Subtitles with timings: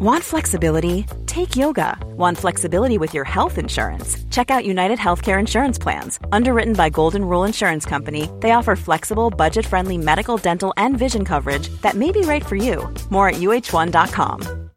[0.00, 1.06] Want flexibility?
[1.26, 1.98] Take yoga.
[2.16, 4.16] Want flexibility with your health insurance?
[4.30, 6.20] Check out United Healthcare Insurance Plans.
[6.30, 11.24] Underwritten by Golden Rule Insurance Company, they offer flexible, budget friendly medical, dental, and vision
[11.24, 12.88] coverage that may be right for you.
[13.10, 14.70] More at uh1.com.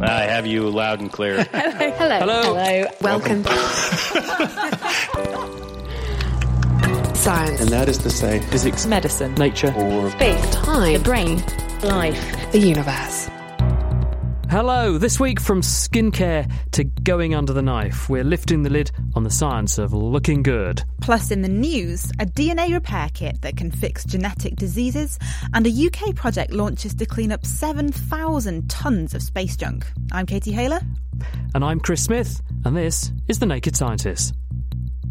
[0.00, 1.44] I have you loud and clear.
[1.52, 2.18] Hello.
[2.18, 2.56] Hello.
[2.56, 2.86] Hello.
[3.00, 3.44] Welcome.
[7.22, 7.60] Science.
[7.60, 9.32] And that is to say, physics, Medicine.
[9.36, 9.72] Nature.
[9.76, 10.54] or Space.
[10.56, 10.94] Time.
[10.94, 11.36] The brain.
[11.82, 12.50] Life.
[12.50, 13.30] The universe.
[14.50, 14.98] Hello.
[14.98, 19.30] This week from skincare to going under the knife, we're lifting the lid on the
[19.30, 20.82] science of looking good.
[21.00, 25.16] Plus, in the news, a DNA repair kit that can fix genetic diseases,
[25.54, 29.86] and a UK project launches to clean up 7,000 tonnes of space junk.
[30.10, 30.80] I'm Katie Haylor.
[31.54, 34.34] And I'm Chris Smith, and this is The Naked Scientist.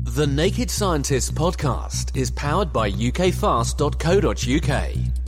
[0.04, 5.21] The Naked Scientist podcast is powered by ukfast.co.uk.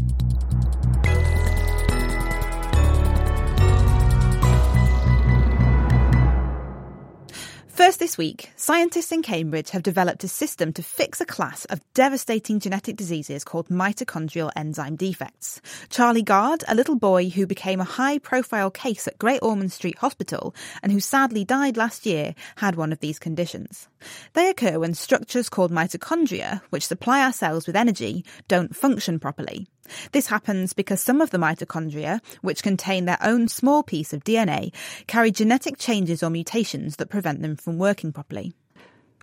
[7.73, 11.81] First this week, scientists in Cambridge have developed a system to fix a class of
[11.95, 15.59] devastating genetic diseases called mitochondrial enzyme defects.
[15.89, 19.97] Charlie Gard, a little boy who became a high profile case at Great Ormond Street
[19.97, 23.87] Hospital and who sadly died last year, had one of these conditions.
[24.33, 29.65] They occur when structures called mitochondria, which supply our cells with energy, don't function properly.
[30.11, 34.73] This happens because some of the mitochondria, which contain their own small piece of DNA,
[35.07, 38.53] carry genetic changes or mutations that prevent them from working properly.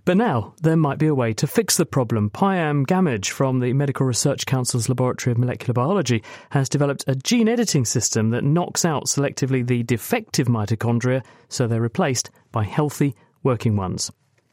[0.05, 2.30] But now, there might be a way to fix the problem.
[2.30, 7.48] Payam Gammage from the Medical Research Council's Laboratory of Molecular Biology has developed a gene
[7.48, 13.77] editing system that knocks out selectively the defective mitochondria so they're replaced by healthy, working
[13.77, 14.11] ones.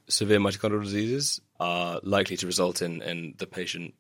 [0.10, 3.94] severe mitochondrial diseases are likely to result in, in the patient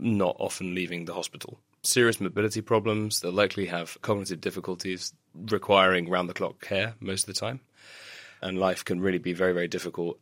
[0.00, 1.58] not often leaving the hospital.
[1.82, 7.34] Serious mobility problems, they'll likely have cognitive difficulties requiring round the clock care most of
[7.34, 7.60] the time.
[8.42, 10.18] And life can really be very, very difficult.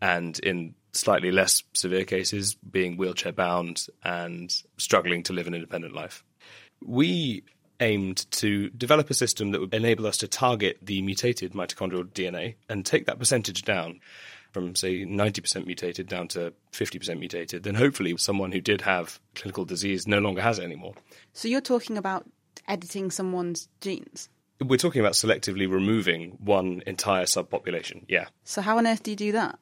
[0.00, 5.94] And in slightly less severe cases, being wheelchair bound and struggling to live an independent
[5.94, 6.24] life.
[6.84, 7.44] We
[7.80, 12.56] aimed to develop a system that would enable us to target the mutated mitochondrial DNA
[12.68, 14.00] and take that percentage down
[14.52, 17.62] from, say, 90% mutated down to 50% mutated.
[17.62, 20.94] Then hopefully, someone who did have clinical disease no longer has it anymore.
[21.32, 22.26] So you're talking about
[22.68, 24.28] editing someone's genes.
[24.60, 28.04] We're talking about selectively removing one entire subpopulation.
[28.08, 28.26] Yeah.
[28.44, 29.58] So how on earth do you do that?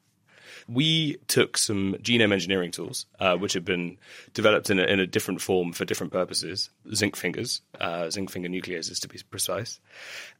[0.69, 3.97] We took some genome engineering tools, uh, which had been
[4.33, 8.49] developed in a, in a different form for different purposes, zinc fingers, uh, zinc finger
[8.49, 9.79] nucleases to be precise.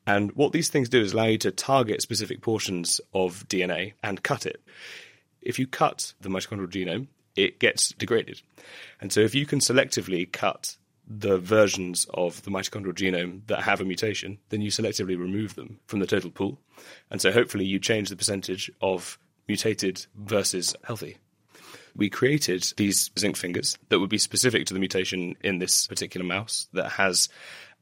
[0.06, 4.22] And what these things do is allow you to target specific portions of DNA and
[4.22, 4.62] cut it.
[5.41, 8.41] If you cut the mitochondrial genome, it gets degraded.
[9.01, 13.81] And so if you can selectively cut the versions of the mitochondrial genome that have
[13.81, 16.59] a mutation, then you selectively remove them from the total pool.
[17.09, 19.17] And so hopefully you change the percentage of
[19.49, 21.17] mutated versus healthy.
[21.95, 26.25] We created these zinc fingers that would be specific to the mutation in this particular
[26.25, 27.27] mouse that has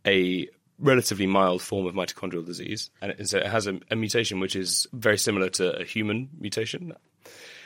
[0.05, 0.47] a
[0.79, 2.89] relatively mild form of mitochondrial disease.
[3.01, 6.93] And so it has a, a mutation which is very similar to a human mutation.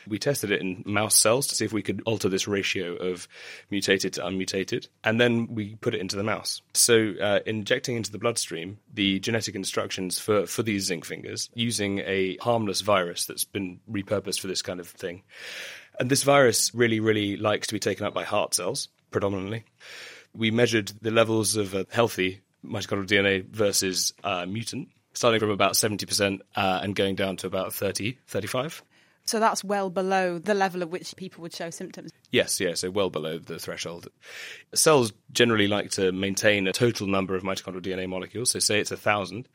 [0.08, 3.28] We tested it in mouse cells to see if we could alter this ratio of
[3.70, 6.62] mutated to unmutated, and then we put it into the mouse.
[6.74, 12.00] So, uh, injecting into the bloodstream the genetic instructions for, for these zinc fingers using
[12.00, 15.24] a harmless virus that's been repurposed for this kind of thing.
[16.00, 19.66] And this virus really, really likes to be taken up by heart cells, predominantly.
[20.34, 26.40] We measured the levels of healthy mitochondrial DNA versus uh, mutant, starting from about 70%
[26.56, 28.84] uh, and going down to about 30, 35.
[29.26, 32.12] So that's well below the level at which people would show symptoms.
[32.32, 34.08] Yes, yeah, so well below the threshold.
[34.74, 38.92] Cells generally like to maintain a total number of mitochondrial DNA molecules, so say it's
[38.92, 39.48] a thousand.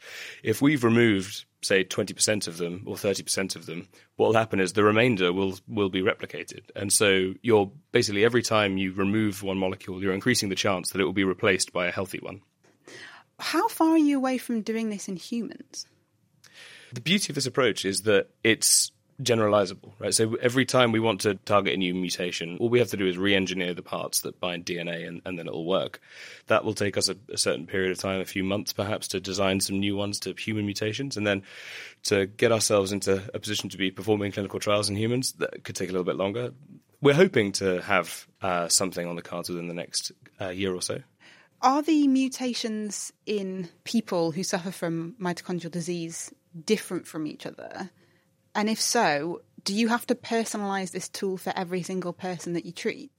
[0.43, 4.73] If we've removed, say, 20% of them or 30% of them, what will happen is
[4.73, 6.63] the remainder will, will be replicated.
[6.75, 11.01] And so you're basically every time you remove one molecule, you're increasing the chance that
[11.01, 12.41] it will be replaced by a healthy one.
[13.39, 15.87] How far are you away from doing this in humans?
[16.93, 20.15] The beauty of this approach is that it's generalizable, right?
[20.15, 23.07] So every time we want to target a new mutation, all we have to do
[23.07, 26.01] is re-engineer the parts that bind DNA, and, and then it'll work.
[26.49, 29.21] That will take us a, a, certain period of time, a few months perhaps, to
[29.21, 31.43] design some new ones to human mutations, and then
[32.05, 35.33] to get ourselves into a position to be performing clinical trials in humans.
[35.35, 36.53] That could take a little bit longer.
[37.01, 40.83] We're hoping to have uh, something on the cards within the next uh, year or
[40.83, 41.01] so.
[41.63, 46.33] Are the mutations in people who suffer from mitochondrial disease
[46.65, 47.91] different from each other?
[48.57, 52.65] And if so, do you have to personalize this tool for every single person that
[52.65, 53.13] you treat?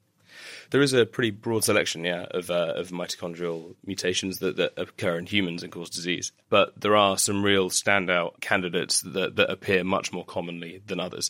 [0.72, 5.18] There is a pretty broad selection, yeah, of, uh, of mitochondrial mutations that, that occur
[5.19, 6.31] in humans and cause disease.
[6.50, 11.30] But there are some real standout candidates that, that appear much more commonly than others.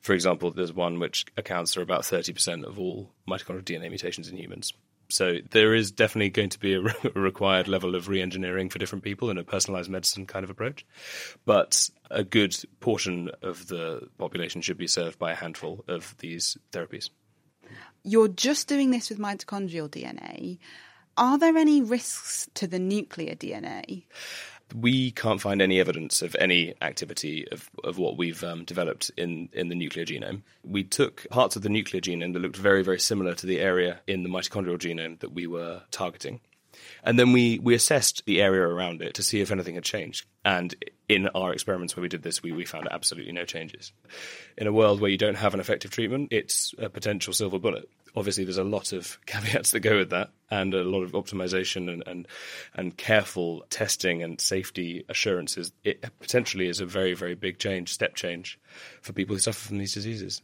[0.00, 4.36] For example, there's one which accounts for about 30% of all mitochondrial DNA mutations in
[4.36, 4.72] humans.
[5.10, 6.80] So there is definitely going to be a,
[7.14, 10.84] required level of re-engineering for different people in a personalized medicine kind of approach.
[11.44, 16.58] But a good portion of the population should be served by a handful of these
[16.72, 17.10] therapies
[18.08, 20.58] you're just doing this with mitochondrial DNA.
[21.16, 24.04] Are there any risks to the nuclear DNA?
[24.74, 29.48] We can't find any evidence of any activity of, of what we've um, developed in,
[29.52, 30.42] in the nuclear genome.
[30.62, 34.00] We took parts of the nuclear genome that looked very, very similar to the area
[34.06, 36.40] in the mitochondrial genome that we were targeting.
[37.02, 40.26] And then we, we assessed the area around it to see if anything had changed.
[40.44, 40.74] And
[41.08, 43.92] in our experiments where we did this, we, we found absolutely no changes.
[44.56, 47.88] In a world where you don't have an effective treatment, it's a potential silver bullet.
[48.16, 51.92] Obviously, there's a lot of caveats that go with that, and a lot of optimization
[51.92, 52.28] and, and,
[52.74, 55.72] and careful testing and safety assurances.
[55.84, 58.58] It potentially is a very, very big change, step change
[59.02, 60.42] for people who suffer from these diseases.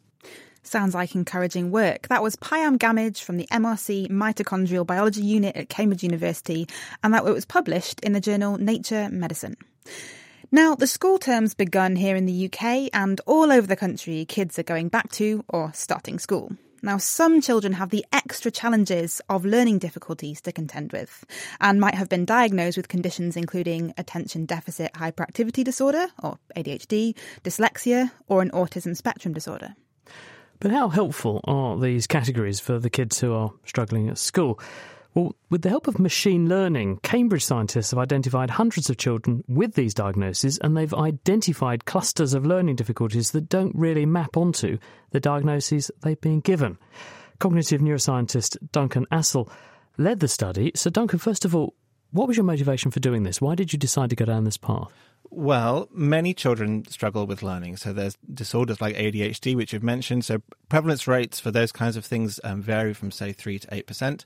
[0.67, 2.09] Sounds like encouraging work.
[2.09, 6.67] That was Payam Gammage from the MRC Mitochondrial Biology Unit at Cambridge University,
[7.03, 9.57] and that it was published in the journal Nature Medicine.
[10.51, 14.59] Now, the school term's begun here in the UK, and all over the country, kids
[14.59, 16.53] are going back to or starting school.
[16.83, 21.25] Now, some children have the extra challenges of learning difficulties to contend with
[21.61, 28.11] and might have been diagnosed with conditions including attention deficit hyperactivity disorder, or ADHD, dyslexia,
[28.29, 29.75] or an autism spectrum disorder.
[30.61, 34.59] But how helpful are these categories for the kids who are struggling at school?
[35.15, 39.75] Well, with the help of machine learning, Cambridge scientists have identified hundreds of children with
[39.75, 44.79] these diagnoses and they've identified clusters of learning difficulties that don't really map onto
[45.13, 46.79] the diagnoses they've been given.
[47.39, 49.49] Cognitive neuroscientist Duncan Astle
[49.99, 50.73] led the study.
[50.75, 51.75] So, Duncan, first of all,
[52.11, 53.41] what was your motivation for doing this?
[53.41, 54.91] Why did you decide to go down this path?
[55.31, 57.77] Well, many children struggle with learning.
[57.79, 60.25] So there's disorders like ADHD, which you've mentioned.
[60.25, 64.25] So prevalence rates for those kinds of things um, vary from, say, 3 to 8%.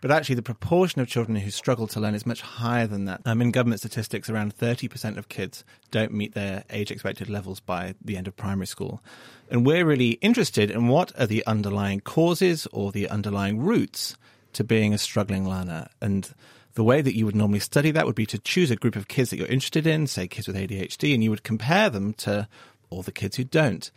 [0.00, 3.20] But actually, the proportion of children who struggle to learn is much higher than that.
[3.26, 7.94] Um, in government statistics, around 30% of kids don't meet their age expected levels by
[8.02, 9.02] the end of primary school.
[9.50, 14.16] And we're really interested in what are the underlying causes or the underlying roots
[14.54, 15.88] to being a struggling learner.
[16.00, 16.32] And
[16.80, 19.06] the way that you would normally study that would be to choose a group of
[19.06, 22.48] kids that you're interested in, say kids with ADHD, and you would compare them to
[22.88, 23.90] all the kids who don't.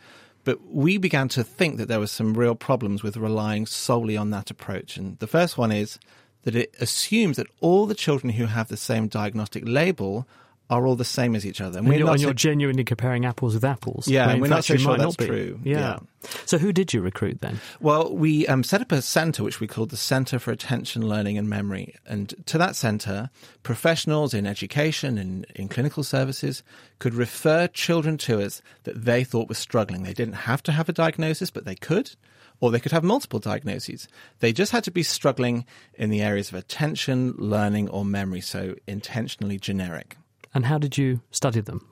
[0.44, 4.32] But we began to think that there were some real problems with relying solely on
[4.32, 4.98] that approach.
[4.98, 5.98] And the first one is
[6.42, 10.28] that it assumes that all the children who have the same diagnostic label
[10.70, 11.80] are all the same as each other.
[11.80, 14.08] And, and, you're, and you're, genuinely comparing apples with apples.
[14.08, 15.60] Yeah, and we're not so sure that's true.
[15.64, 15.78] Yeah.
[15.78, 16.00] yeah.
[16.46, 17.60] So who did you recruit then?
[17.82, 21.38] Well, we um, set up a centre which we called the Centre for Attention, Learning
[21.38, 21.96] and Memory.
[22.06, 23.30] And to that centre,
[23.62, 26.64] professionals in education and in clinical services
[27.00, 30.04] could refer children to us that they thought were struggling.
[30.04, 32.16] They didn't have to have a diagnosis, but they could
[32.62, 34.08] or they could have multiple diagnoses.
[34.40, 35.66] They just had to be struggling
[35.96, 40.16] in the areas of attention, learning, or memory, so intentionally generic.
[40.54, 41.88] And how did you study them?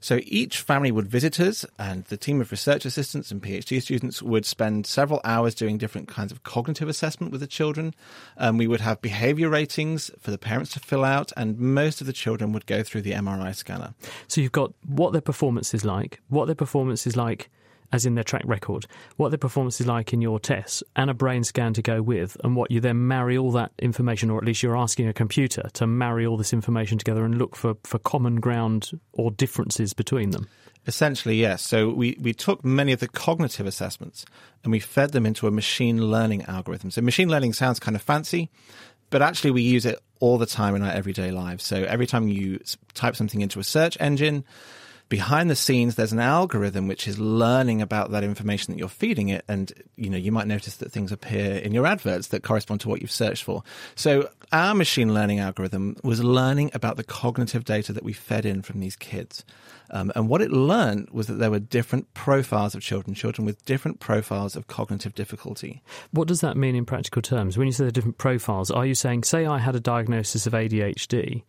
[0.00, 4.22] So each family would visit us, and the team of research assistants and PhD students
[4.22, 7.94] would spend several hours doing different kinds of cognitive assessment with the children.
[8.36, 12.06] Um, we would have behavior ratings for the parents to fill out, and most of
[12.06, 13.94] the children would go through the MRI scanner.
[14.28, 17.50] So you've got what their performance is like, what their performance is like
[17.92, 21.14] as in their track record, what their performance is like in your tests, and a
[21.14, 24.44] brain scan to go with, and what you then marry all that information, or at
[24.44, 27.98] least you're asking a computer to marry all this information together and look for, for
[27.98, 30.48] common ground or differences between them.
[30.86, 31.62] Essentially, yes.
[31.62, 34.24] So we, we took many of the cognitive assessments
[34.62, 36.92] and we fed them into a machine learning algorithm.
[36.92, 38.50] So machine learning sounds kind of fancy,
[39.10, 41.64] but actually we use it all the time in our everyday lives.
[41.64, 42.60] So every time you
[42.94, 44.44] type something into a search engine,
[45.08, 49.28] behind the scenes, there's an algorithm which is learning about that information that you're feeding
[49.28, 49.44] it.
[49.46, 52.88] And, you know, you might notice that things appear in your adverts that correspond to
[52.88, 53.62] what you've searched for.
[53.94, 58.62] So our machine learning algorithm was learning about the cognitive data that we fed in
[58.62, 59.44] from these kids.
[59.90, 63.64] Um, and what it learned was that there were different profiles of children, children with
[63.64, 65.82] different profiles of cognitive difficulty.
[66.10, 67.56] What does that mean in practical terms?
[67.56, 70.54] When you say the different profiles, are you saying, say, I had a diagnosis of
[70.54, 71.44] ADHD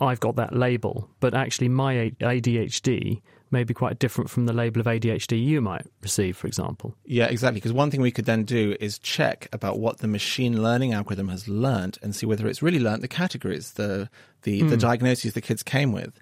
[0.00, 4.80] I've got that label, but actually my ADHD may be quite different from the label
[4.80, 6.94] of ADHD you might receive, for example.
[7.04, 7.58] Yeah, exactly.
[7.58, 11.28] Because one thing we could then do is check about what the machine learning algorithm
[11.28, 14.08] has learned and see whether it's really learned the categories, the
[14.42, 14.70] the, mm.
[14.70, 16.12] the diagnoses the kids came with.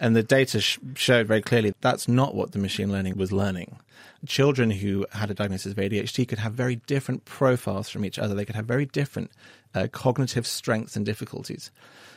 [0.00, 3.78] And the data sh- showed very clearly that's not what the machine learning was learning.
[4.26, 8.34] Children who had a diagnosis of ADHD could have very different profiles from each other.
[8.34, 9.30] They could have very different
[9.74, 11.70] uh, cognitive strengths and difficulties.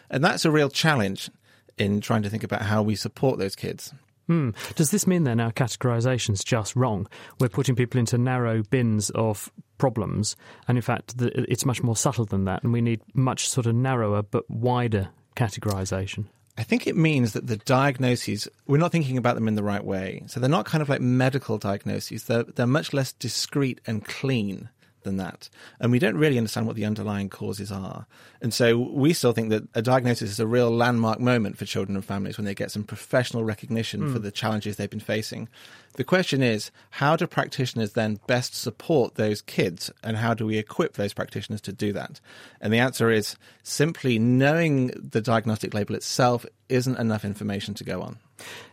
[0.10, 1.30] And that's a real challenge
[1.78, 3.94] in trying to think about how we support those kids.
[4.28, 4.50] Hmm.
[4.76, 7.08] Does this mean then our categorisation's just wrong?
[7.40, 10.36] We're putting people into narrow bins of problems,
[10.68, 13.68] and in fact, the, it's much more subtle than that, and we need much sort
[13.68, 16.26] of narrower but wider categorisation.
[16.58, 19.84] I think it means that the diagnoses, we're not thinking about them in the right
[19.84, 20.24] way.
[20.26, 22.24] So they're not kind of like medical diagnoses.
[22.24, 24.70] They're, they're much less discreet and clean
[25.08, 25.50] than that.
[25.80, 28.06] And we don't really understand what the underlying causes are.
[28.42, 31.96] And so we still think that a diagnosis is a real landmark moment for children
[31.96, 34.14] and families when they get some professional recognition mm.
[34.14, 35.50] for the challenges they've been facing.
[35.96, 40.58] The question is, how do practitioners then best support those kids and how do we
[40.58, 42.20] equip those practitioners to do that?
[42.62, 48.02] And the answer is simply knowing the diagnostic label itself isn't enough information to go
[48.04, 48.20] on.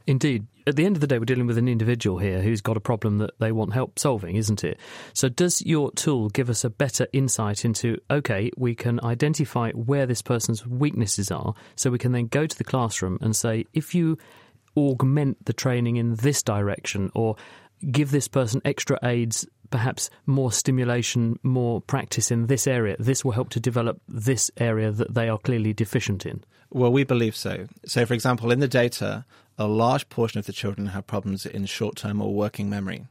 [0.07, 0.47] Indeed.
[0.67, 2.81] At the end of the day, we're dealing with an individual here who's got a
[2.81, 4.79] problem that they want help solving, isn't it?
[5.13, 10.07] So, does your tool give us a better insight into, okay, we can identify where
[10.07, 13.95] this person's weaknesses are, so we can then go to the classroom and say, if
[13.95, 14.17] you
[14.77, 17.37] augment the training in this direction or
[17.91, 23.33] give this person extra aids perhaps more stimulation, more practice in this area, this will
[23.33, 26.45] help to develop this area that they are clearly deficient in?
[26.71, 27.67] Well, we believe so.
[27.87, 29.25] So, for example, in the data,
[29.59, 33.07] a large portion of the children have problems in short term or working memory.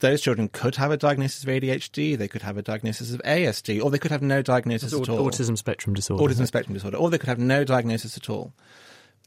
[0.00, 3.82] Those children could have a diagnosis of ADHD, they could have a diagnosis of ASD,
[3.82, 5.30] or they could have no diagnosis at all.
[5.30, 6.24] Autism spectrum disorder.
[6.24, 8.54] Autism spectrum disorder, or they could have no diagnosis at all.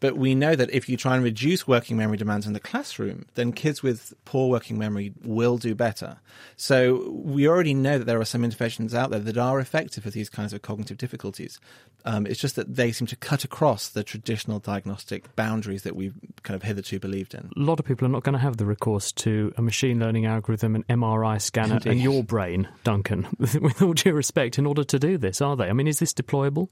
[0.03, 3.25] But we know that if you try and reduce working memory demands in the classroom,
[3.35, 6.17] then kids with poor working memory will do better.
[6.57, 10.09] So we already know that there are some interventions out there that are effective for
[10.09, 11.57] these kinds of cognitive difficulties.
[12.03, 16.15] Um, it's just that they seem to cut across the traditional diagnostic boundaries that we've
[16.41, 17.49] kind of hitherto believed in.
[17.55, 20.25] A lot of people are not going to have the recourse to a machine learning
[20.25, 21.91] algorithm, an MRI scanner, Indeed.
[21.91, 25.69] and your brain, Duncan, with all due respect, in order to do this, are they?
[25.69, 26.67] I mean, is this deployable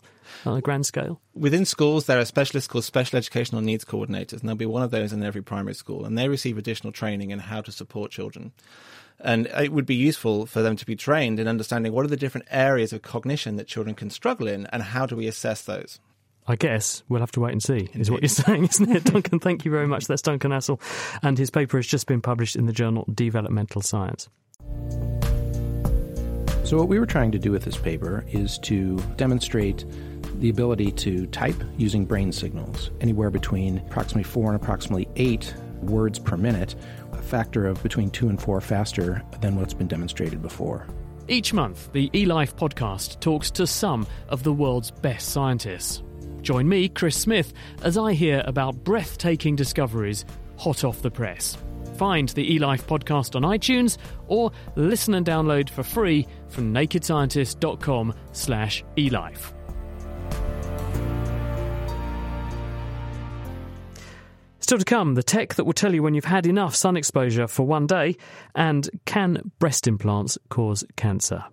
[0.46, 1.22] on a grand scale?
[1.34, 4.92] Within schools, there are specialists called special educational needs coordinators, and there'll be one of
[4.92, 8.51] those in every primary school, and they receive additional training in how to support children.
[9.20, 12.18] And it would be useful for them to be trained in understanding what are the
[12.18, 16.00] different areas of cognition that children can struggle in, and how do we assess those.
[16.48, 19.04] I guess we'll have to wait and see, is what you're saying, isn't it?
[19.04, 20.08] Duncan, thank you very much.
[20.08, 20.82] That's Duncan Astle,
[21.22, 24.28] and his paper has just been published in the journal Developmental Science.
[26.63, 29.86] So, what we were trying to do with this paper is to demonstrate
[30.42, 36.20] the ability to type using brain signals, anywhere between approximately four and approximately eight words
[36.20, 36.76] per minute,
[37.14, 40.88] a factor of between two and four faster than what's been demonstrated before.
[41.28, 46.04] Each month, the eLife podcast talks to some of the world's best scientists.
[46.42, 50.26] Join me, Chris Smith, as I hear about breathtaking discoveries
[50.58, 51.56] hot off the press.
[51.98, 58.84] Find the eLife podcast on iTunes or listen and download for free from nakedscientist.com slash
[58.98, 59.54] elife.
[64.72, 67.46] Still to come, the tech that will tell you when you've had enough sun exposure
[67.46, 68.16] for one day,
[68.56, 71.44] and can breast implants cause cancer?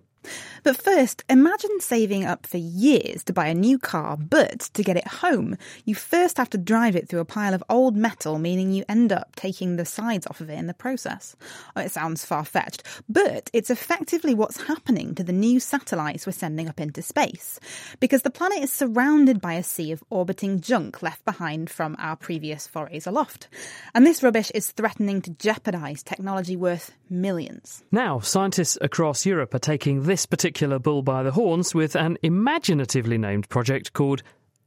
[0.63, 4.97] But first, imagine saving up for years to buy a new car, but to get
[4.97, 8.71] it home, you first have to drive it through a pile of old metal, meaning
[8.71, 11.35] you end up taking the sides off of it in the process.
[11.75, 16.33] Oh, it sounds far fetched, but it's effectively what's happening to the new satellites we're
[16.33, 17.59] sending up into space.
[17.99, 22.15] Because the planet is surrounded by a sea of orbiting junk left behind from our
[22.15, 23.47] previous forays aloft.
[23.93, 27.83] And this rubbish is threatening to jeopardize technology worth millions.
[27.91, 33.17] Now, scientists across Europe are taking this particular bull by the horns with an imaginatively
[33.17, 34.23] named project called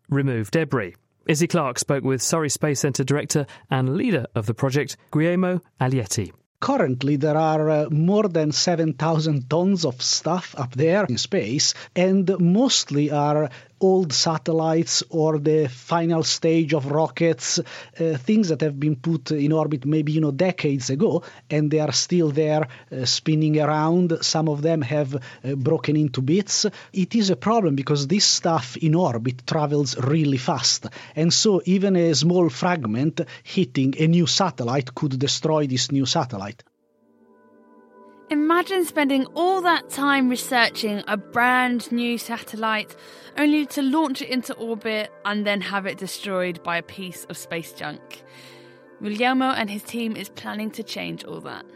[0.09, 0.95] Remove Debris.
[1.27, 6.33] Izzy Clark spoke with Surrey Space Centre director and leader of the project, Guglielmo Aglietti.
[6.63, 12.31] Currently, there are uh, more than 7,000 tons of stuff up there in space, and
[12.39, 13.51] mostly are
[13.83, 19.53] old satellites or the final stage of rockets, uh, things that have been put in
[19.53, 24.19] orbit maybe you know decades ago, and they are still there uh, spinning around.
[24.23, 25.21] Some of them have uh,
[25.57, 26.67] broken into bits.
[26.93, 30.87] It is a problem because this stuff in orbit travels really fast,
[31.17, 36.63] and so even a small fragment hitting a new satellite could destroy this new satellite.
[38.33, 42.97] Imagine spending all that time researching a brand new satellite
[43.37, 47.37] only to launch it into orbit and then have it destroyed by a piece of
[47.37, 48.23] space junk.
[49.03, 51.67] Guglielmo and his team is planning to change all that.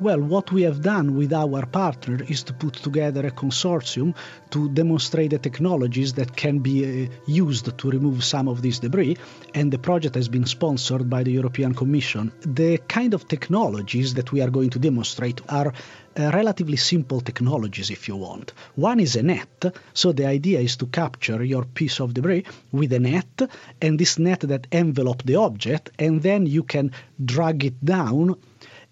[0.00, 4.14] Well, what we have done with our partner is to put together a consortium
[4.50, 9.16] to demonstrate the technologies that can be uh, used to remove some of this debris,
[9.54, 12.30] and the project has been sponsored by the European Commission.
[12.42, 15.72] The kind of technologies that we are going to demonstrate are
[16.16, 18.52] uh, relatively simple technologies, if you want.
[18.76, 19.64] One is a net,
[19.94, 23.50] so the idea is to capture your piece of debris with a net,
[23.82, 26.92] and this net that envelops the object, and then you can
[27.24, 28.36] drag it down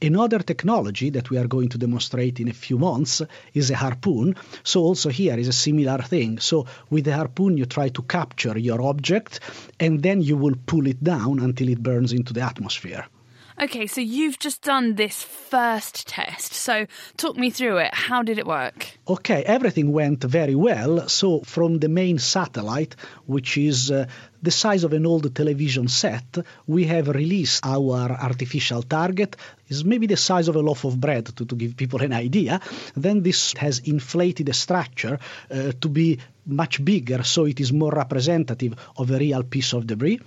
[0.02, 3.22] Another technology that we are going to demonstrate in a few months
[3.54, 4.36] is a harpoon.
[4.62, 6.38] So also here is a similar thing.
[6.38, 9.40] So with the harpoon you try to capture your object
[9.80, 13.06] and then you will pull it down until it burns into the atmosphere.
[13.58, 16.52] Okay, so you've just done this first test.
[16.52, 16.86] So
[17.16, 17.94] talk me through it.
[17.94, 18.86] How did it work?
[19.08, 21.08] Okay, everything went very well.
[21.08, 24.08] So from the main satellite, which is uh,
[24.42, 26.36] the size of an old television set,
[26.66, 29.36] we have released our artificial target.
[29.68, 32.60] is maybe the size of a loaf of bread to, to give people an idea.
[32.94, 35.18] Then this has inflated the structure
[35.50, 39.86] uh, to be much bigger, so it is more representative of a real piece of
[39.86, 40.20] debris.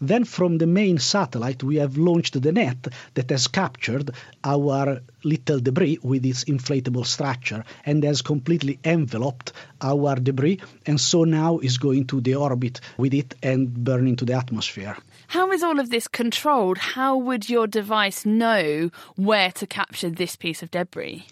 [0.00, 4.12] Then from the main satellite, we have launched the net that has captured
[4.44, 11.24] our little debris with its inflatable structure and has completely enveloped our debris and so
[11.24, 14.96] now is going to the orbit with it and burn into the atmosphere.
[15.28, 16.78] How is all of this controlled?
[16.78, 21.26] How would your device know where to capture this piece of debris?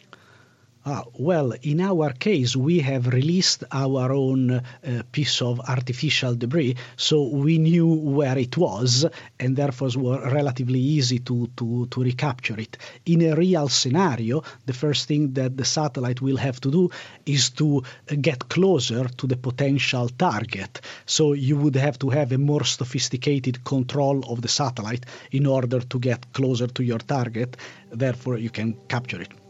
[0.89, 4.63] Ah, well, in our case, we have released our own uh,
[5.11, 9.05] piece of artificial debris, so we knew where it was,
[9.41, 12.79] and therefore was relatively easy to, to, to recapture it.
[13.05, 16.91] In a real scenario, the first thing that the satellite will have to do
[17.25, 17.83] is to
[18.21, 20.81] get closer to the potential target.
[21.05, 25.81] So you would have to have a more sophisticated control of the satellite in order
[25.81, 27.57] to get closer to your target,
[27.91, 29.46] therefore, you can capture it.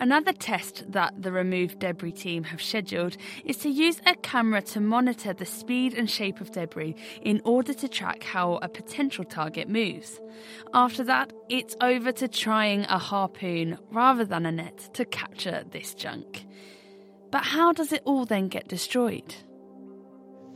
[0.00, 4.80] Another test that the Remove Debris team have scheduled is to use a camera to
[4.80, 9.68] monitor the speed and shape of debris in order to track how a potential target
[9.68, 10.18] moves.
[10.72, 15.92] After that, it's over to trying a harpoon rather than a net to capture this
[15.92, 16.46] junk.
[17.30, 19.34] But how does it all then get destroyed?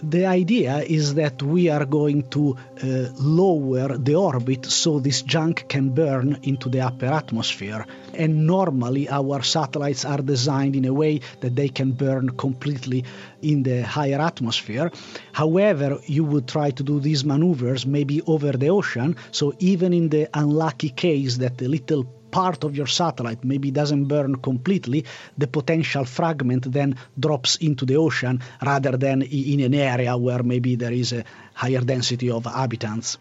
[0.03, 2.87] The idea is that we are going to uh,
[3.19, 7.87] lower the orbit so this junk can burn into the upper atmosphere.
[8.13, 13.04] And normally, our satellites are designed in a way that they can burn completely
[13.43, 14.91] in the higher atmosphere.
[15.33, 20.09] However, you would try to do these maneuvers maybe over the ocean, so even in
[20.09, 25.04] the unlucky case that the little part of your satellite maybe doesn't burn completely,
[25.38, 30.75] the potential fragment then drops into the ocean rather than in an area where maybe
[30.75, 33.18] there is a higher density of habitants.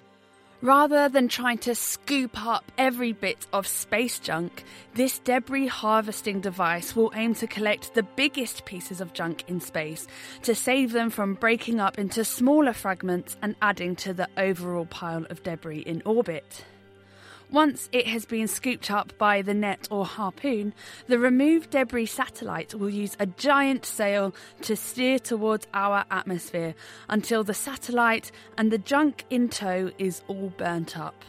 [0.63, 4.63] Rather than trying to scoop up every bit of space junk,
[4.95, 10.07] this debris harvesting device will aim to collect the biggest pieces of junk in space
[10.41, 15.27] to save them from breaking up into smaller fragments and adding to the overall pile
[15.29, 16.65] of debris in orbit.
[17.53, 20.73] Once it has been scooped up by the net or harpoon,
[21.05, 26.73] the removed debris satellite will use a giant sail to steer towards our atmosphere
[27.09, 31.23] until the satellite and the junk in tow is all burnt up.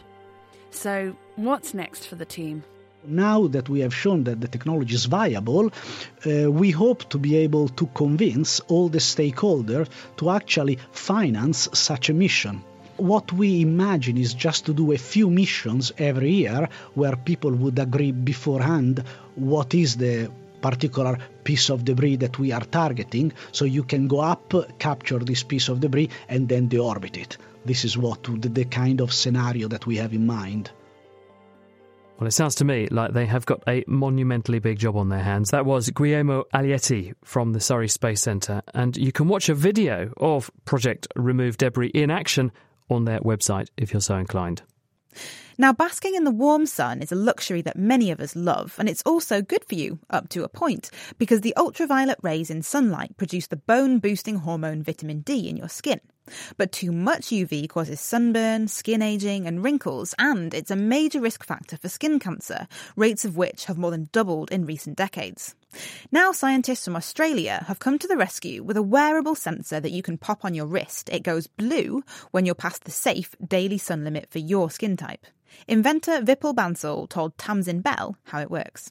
[0.71, 2.65] So, what's next for the team?
[3.07, 5.71] Now that we have shown that the technology is viable,
[6.25, 12.09] uh, we hope to be able to convince all the stakeholders to actually finance such
[12.09, 12.65] a mission.
[12.97, 17.79] What we imagine is just to do a few missions every year where people would
[17.79, 19.03] agree beforehand
[19.35, 20.31] what is the
[20.61, 23.33] particular piece of debris that we are targeting.
[23.51, 27.37] So you can go up, capture this piece of debris, and then deorbit it.
[27.65, 30.71] This is what the, kind of scenario that we have in mind.
[32.19, 35.23] Well, it sounds to me like they have got a monumentally big job on their
[35.23, 35.51] hands.
[35.51, 40.13] That was Guglielmo Aglietti from the Surrey Space Centre, and you can watch a video
[40.19, 42.53] of Project Remove Debris in action
[42.95, 44.63] on their website if you're so inclined.
[45.57, 48.89] Now, basking in the warm sun is a luxury that many of us love, and
[48.89, 53.17] it's also good for you up to a point because the ultraviolet rays in sunlight
[53.17, 56.01] produce the bone boosting hormone vitamin D in your skin.
[56.57, 61.45] But too much UV causes sunburn, skin aging, and wrinkles, and it's a major risk
[61.45, 65.55] factor for skin cancer, rates of which have more than doubled in recent decades.
[66.13, 70.03] Now, scientists from Australia have come to the rescue with a wearable sensor that you
[70.03, 71.09] can pop on your wrist.
[71.11, 75.27] It goes blue when you're past the safe daily sun limit for your skin type.
[75.69, 78.91] Inventor Vipul Bansal told Tamsin Bell how it works.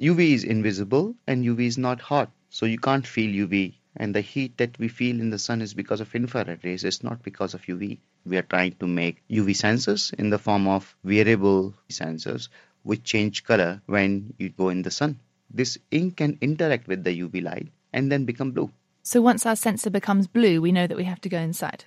[0.00, 4.20] UV is invisible and UV is not hot, so you can't feel UV And the
[4.20, 7.52] heat that we feel in the sun is because of infrared rays, it's not because
[7.52, 7.98] of UV.
[8.24, 12.48] We are trying to make UV sensors in the form of wearable sensors
[12.84, 15.18] which change color when you go in the sun.
[15.50, 18.70] This ink can interact with the UV light and then become blue.
[19.02, 21.84] So once our sensor becomes blue, we know that we have to go inside.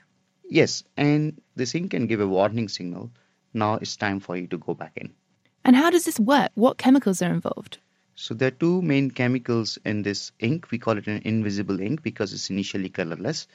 [0.50, 3.10] Yes, and this ink can give a warning signal.
[3.54, 5.14] Now it's time for you to go back in.
[5.64, 6.52] And how does this work?
[6.56, 7.78] What chemicals are involved?
[8.16, 10.70] So there are two main chemicals in this ink.
[10.70, 13.48] We call it an invisible ink because it's initially colorless.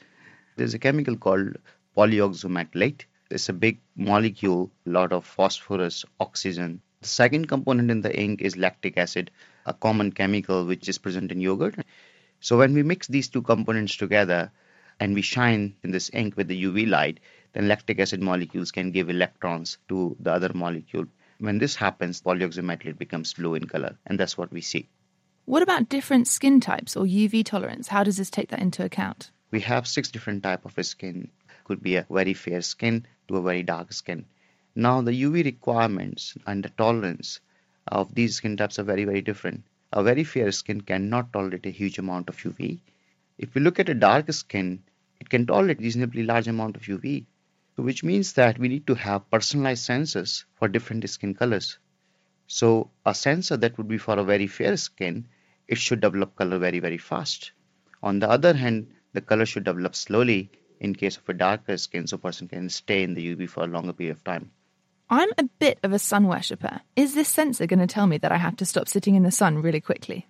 [0.55, 1.57] There's a chemical called
[1.95, 3.03] polyoxometalate.
[3.29, 6.81] It's a big molecule, lot of phosphorus, oxygen.
[7.01, 9.31] The second component in the ink is lactic acid,
[9.65, 11.75] a common chemical which is present in yogurt.
[12.39, 14.51] So when we mix these two components together
[14.99, 17.19] and we shine in this ink with the UV light,
[17.53, 21.05] then lactic acid molecules can give electrons to the other molecule.
[21.39, 24.89] When this happens, polyoxometalate becomes blue in color, and that's what we see.
[25.45, 27.87] What about different skin types or UV tolerance?
[27.87, 29.31] How does this take that into account?
[29.51, 31.29] We have six different type of skin.
[31.63, 34.25] Could be a very fair skin to a very dark skin.
[34.75, 37.39] Now the UV requirements and the tolerance
[37.87, 39.63] of these skin types are very very different.
[39.93, 42.79] A very fair skin cannot tolerate a huge amount of UV.
[43.37, 44.83] If we look at a dark skin,
[45.19, 47.25] it can tolerate reasonably large amount of UV,
[47.83, 51.77] which means that we need to have personalized sensors for different skin colors.
[52.47, 55.27] So a sensor that would be for a very fair skin,
[55.67, 57.51] it should develop color very very fast.
[58.01, 62.07] On the other hand, the color should develop slowly in case of a darker skin
[62.07, 64.51] so person can stay in the UV for a longer period of time.
[65.09, 66.81] I'm a bit of a sun worshipper.
[66.95, 69.31] Is this sensor going to tell me that I have to stop sitting in the
[69.31, 70.27] sun really quickly?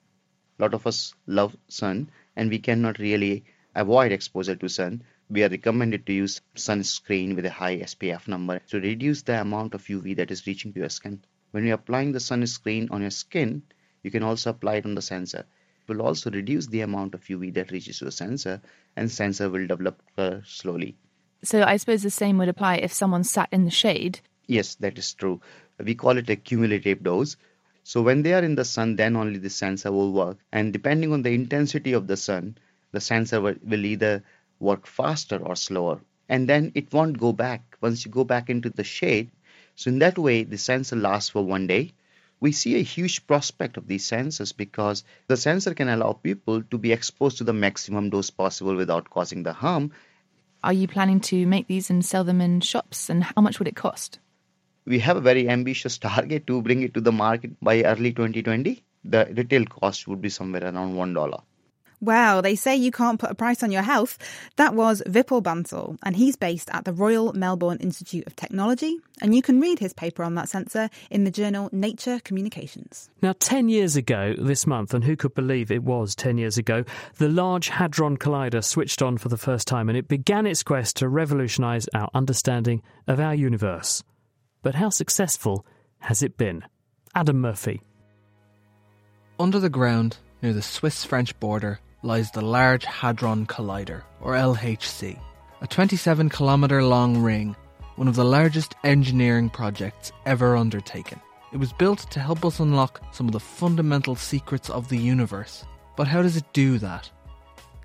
[0.59, 5.03] A lot of us love sun and we cannot really avoid exposure to sun.
[5.29, 9.73] We are recommended to use sunscreen with a high SPF number to reduce the amount
[9.73, 11.23] of UV that is reaching to your skin.
[11.51, 13.63] When you're applying the sunscreen on your skin,
[14.03, 15.45] you can also apply it on the sensor.
[15.81, 18.61] It will also reduce the amount of UV that reaches to the sensor
[18.95, 20.97] and sensor will develop color slowly.
[21.43, 24.97] So I suppose the same would apply if someone sat in the shade Yes, that
[24.97, 25.41] is true.
[25.77, 27.35] We call it a cumulative dose.
[27.83, 30.37] So when they are in the sun, then only the sensor will work.
[30.51, 32.57] And depending on the intensity of the sun,
[32.91, 34.23] the sensor will either
[34.59, 35.99] work faster or slower.
[36.29, 39.31] And then it won't go back once you go back into the shade.
[39.75, 41.93] So in that way, the sensor lasts for one day.
[42.39, 46.77] We see a huge prospect of these sensors because the sensor can allow people to
[46.77, 49.91] be exposed to the maximum dose possible without causing the harm.
[50.63, 53.09] Are you planning to make these and sell them in shops?
[53.09, 54.19] And how much would it cost?
[54.87, 58.83] we have a very ambitious target to bring it to the market by early 2020.
[59.03, 61.41] The retail cost would be somewhere around $1.
[61.99, 64.19] Well, they say you can't put a price on your health.
[64.57, 68.97] That was Vipul Bansal, and he's based at the Royal Melbourne Institute of Technology.
[69.19, 73.09] And you can read his paper on that sensor in the journal Nature Communications.
[73.23, 76.83] Now, 10 years ago this month, and who could believe it was 10 years ago,
[77.17, 80.97] the Large Hadron Collider switched on for the first time and it began its quest
[80.97, 84.03] to revolutionise our understanding of our universe.
[84.61, 85.65] But how successful
[85.99, 86.63] has it been?
[87.15, 87.81] Adam Murphy.
[89.39, 95.19] Under the ground, near the Swiss French border, lies the Large Hadron Collider, or LHC,
[95.61, 97.55] a 27 kilometre long ring,
[97.95, 101.19] one of the largest engineering projects ever undertaken.
[101.51, 105.65] It was built to help us unlock some of the fundamental secrets of the universe.
[105.95, 107.09] But how does it do that?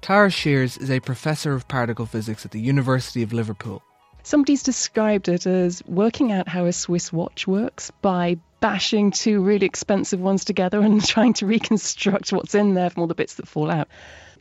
[0.03, 3.83] Tara Shears is a professor of particle physics at the University of Liverpool.
[4.24, 9.66] Somebody's described it as working out how a Swiss watch works by bashing two really
[9.66, 13.48] expensive ones together and trying to reconstruct what's in there from all the bits that
[13.48, 13.88] fall out.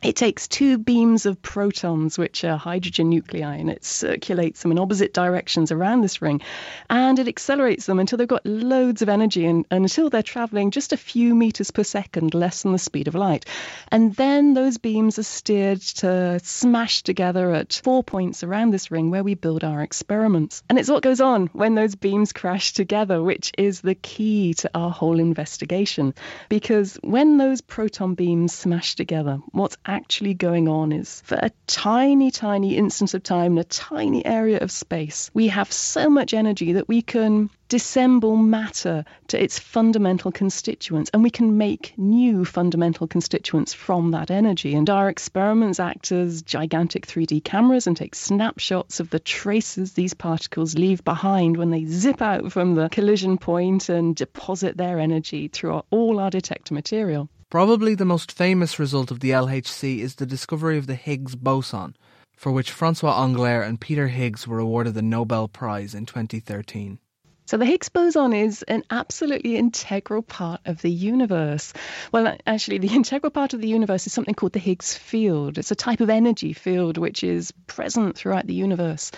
[0.02, 4.78] It takes two beams of protons, which are hydrogen nuclei, and it circulates them in
[4.80, 6.40] opposite directions around this ring.
[6.90, 10.72] And it accelerates them until they've got loads of energy and, and until they're traveling
[10.72, 13.46] just a few meters per second, less than the speed of light.
[13.92, 19.12] And then those beams are steered to smash together at four points around this ring
[19.12, 20.64] where we build our experiments.
[20.68, 24.70] And it's what goes on when those beams crash together, which is the key to
[24.74, 26.12] our whole investigation.
[26.48, 32.30] Because when those proton beams smash together, what's actually going on is for a tiny,
[32.30, 36.72] tiny instance of time in a tiny area of space, we have so much energy
[36.72, 43.06] that we can dissemble matter to its fundamental constituents and we can make new fundamental
[43.06, 44.74] constituents from that energy.
[44.74, 50.14] And our experiments act as gigantic 3D cameras and take snapshots of the traces these
[50.14, 55.48] particles leave behind when they zip out from the collision point and deposit their energy
[55.48, 57.28] through our, all our detector material.
[57.52, 61.94] Probably the most famous result of the LHC is the discovery of the Higgs boson,
[62.34, 66.98] for which Francois Englert and Peter Higgs were awarded the Nobel Prize in 2013.
[67.44, 71.74] So the Higgs boson is an absolutely integral part of the universe.
[72.10, 75.58] Well, actually, the integral part of the universe is something called the Higgs field.
[75.58, 79.12] It's a type of energy field which is present throughout the universe.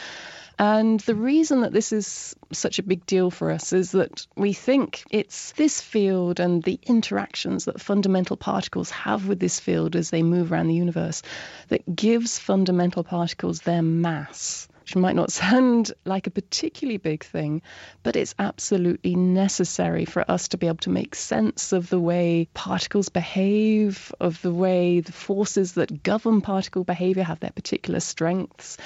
[0.59, 4.53] And the reason that this is such a big deal for us is that we
[4.53, 10.11] think it's this field and the interactions that fundamental particles have with this field as
[10.11, 11.23] they move around the universe
[11.69, 17.63] that gives fundamental particles their mass which might not sound like a particularly big thing,
[18.03, 22.49] but it's absolutely necessary for us to be able to make sense of the way
[22.53, 28.77] particles behave, of the way the forces that govern particle behavior have their particular strengths.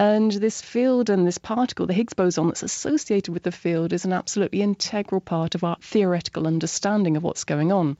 [0.00, 4.06] And this field and this particle, the Higgs boson that's associated with the field, is
[4.06, 7.98] an absolutely integral part of our theoretical understanding of what's going on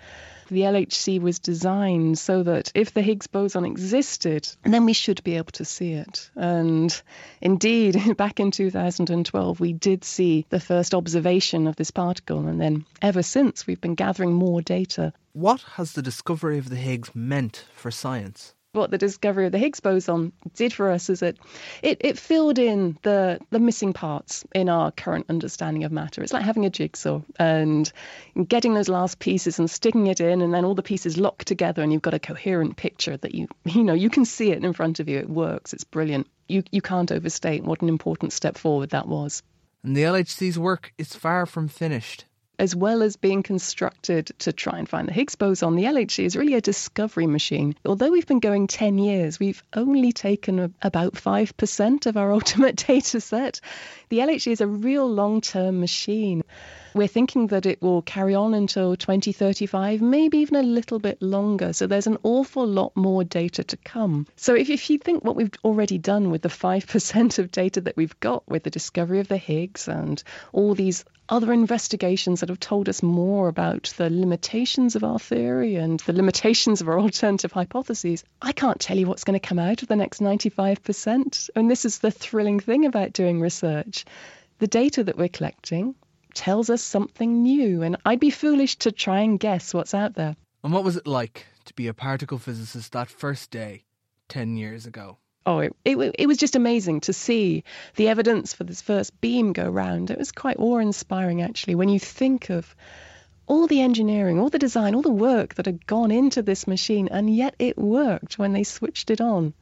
[0.50, 5.36] the LHC was designed so that if the Higgs boson existed, then we should be
[5.36, 6.30] able to see it.
[6.34, 7.00] And
[7.40, 12.48] indeed, back in 2012, we did see the first observation of this particle.
[12.48, 15.12] And then ever since, we've been gathering more data.
[15.32, 18.54] What has the discovery of the Higgs meant for science?
[18.72, 21.36] What the discovery of the Higgs boson did for us is that
[21.82, 26.22] it, it filled in the, the missing parts in our current understanding of matter.
[26.22, 27.90] It's like having a jigsaw and
[28.46, 31.82] getting those last pieces and sticking it in, and then all the pieces lock together,
[31.82, 34.72] and you've got a coherent picture that you you know you can see it in
[34.72, 35.18] front of you.
[35.18, 35.72] It works.
[35.72, 36.28] It's brilliant.
[36.48, 39.42] You you can't overstate what an important step forward that was.
[39.82, 42.26] And the LHC's work is far from finished
[42.60, 46.36] as well as being constructed to try and find the Higgs boson, the LHC is
[46.36, 47.74] really a discovery machine.
[47.86, 52.76] Although we've been going 10 years, we've only taken a, about 5% of our ultimate
[52.76, 53.62] data set.
[54.10, 56.42] The LHC is a real long term machine.
[56.94, 61.72] We're thinking that it will carry on until 2035, maybe even a little bit longer.
[61.72, 64.26] So there's an awful lot more data to come.
[64.36, 67.96] So if, if you think what we've already done with the 5% of data that
[67.96, 70.22] we've got with the discovery of the Higgs and
[70.52, 75.76] all these other investigations that have told us more about the limitations of our theory
[75.76, 79.60] and the limitations of our alternative hypotheses, I can't tell you what's going to come
[79.60, 81.50] out of the next 95%.
[81.54, 84.04] And this is the thrilling thing about doing research.
[84.58, 85.94] The data that we're collecting,
[86.34, 90.36] tells us something new, and I'd be foolish to try and guess what's out there.
[90.62, 93.84] And what was it like to be a particle physicist that first day,
[94.28, 95.18] 10 years ago?
[95.46, 97.64] Oh, it, it, it was just amazing to see
[97.96, 100.10] the evidence for this first beam go round.
[100.10, 102.74] It was quite awe inspiring, actually, when you think of
[103.46, 107.08] all the engineering, all the design, all the work that had gone into this machine,
[107.10, 109.54] and yet it worked when they switched it on.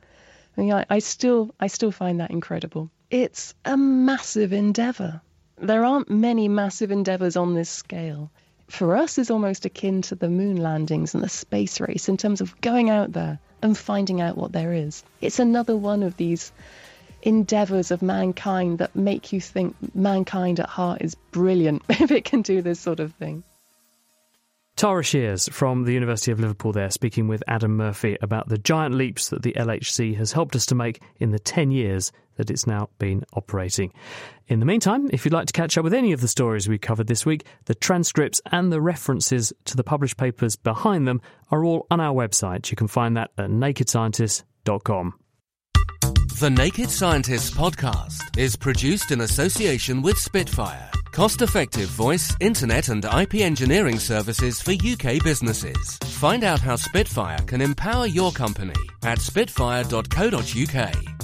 [0.57, 2.91] I, mean, I, I still, I still find that incredible.
[3.11, 5.23] It's a massive endeavour.
[5.61, 8.31] There aren't many massive endeavours on this scale.
[8.69, 12.41] For us, is almost akin to the moon landings and the space race in terms
[12.41, 15.03] of going out there and finding out what there is.
[15.21, 16.53] It's another one of these
[17.23, 22.43] endeavours of mankind that make you think mankind at heart is brilliant if it can
[22.43, 23.43] do this sort of thing.
[24.77, 28.95] Tara Shears from the University of Liverpool there speaking with Adam Murphy about the giant
[28.95, 32.67] leaps that the LHC has helped us to make in the 10 years that it's
[32.67, 33.93] now been operating.
[34.47, 36.79] In the meantime, if you'd like to catch up with any of the stories we
[36.79, 41.21] covered this week, the transcripts and the references to the published papers behind them
[41.51, 42.71] are all on our website.
[42.71, 45.15] You can find that at nakedscientist.com.
[46.41, 53.05] The Naked Scientists podcast is produced in association with Spitfire Cost effective voice, internet, and
[53.05, 55.99] IP engineering services for UK businesses.
[56.05, 61.18] Find out how Spitfire can empower your company at spitfire.co.uk.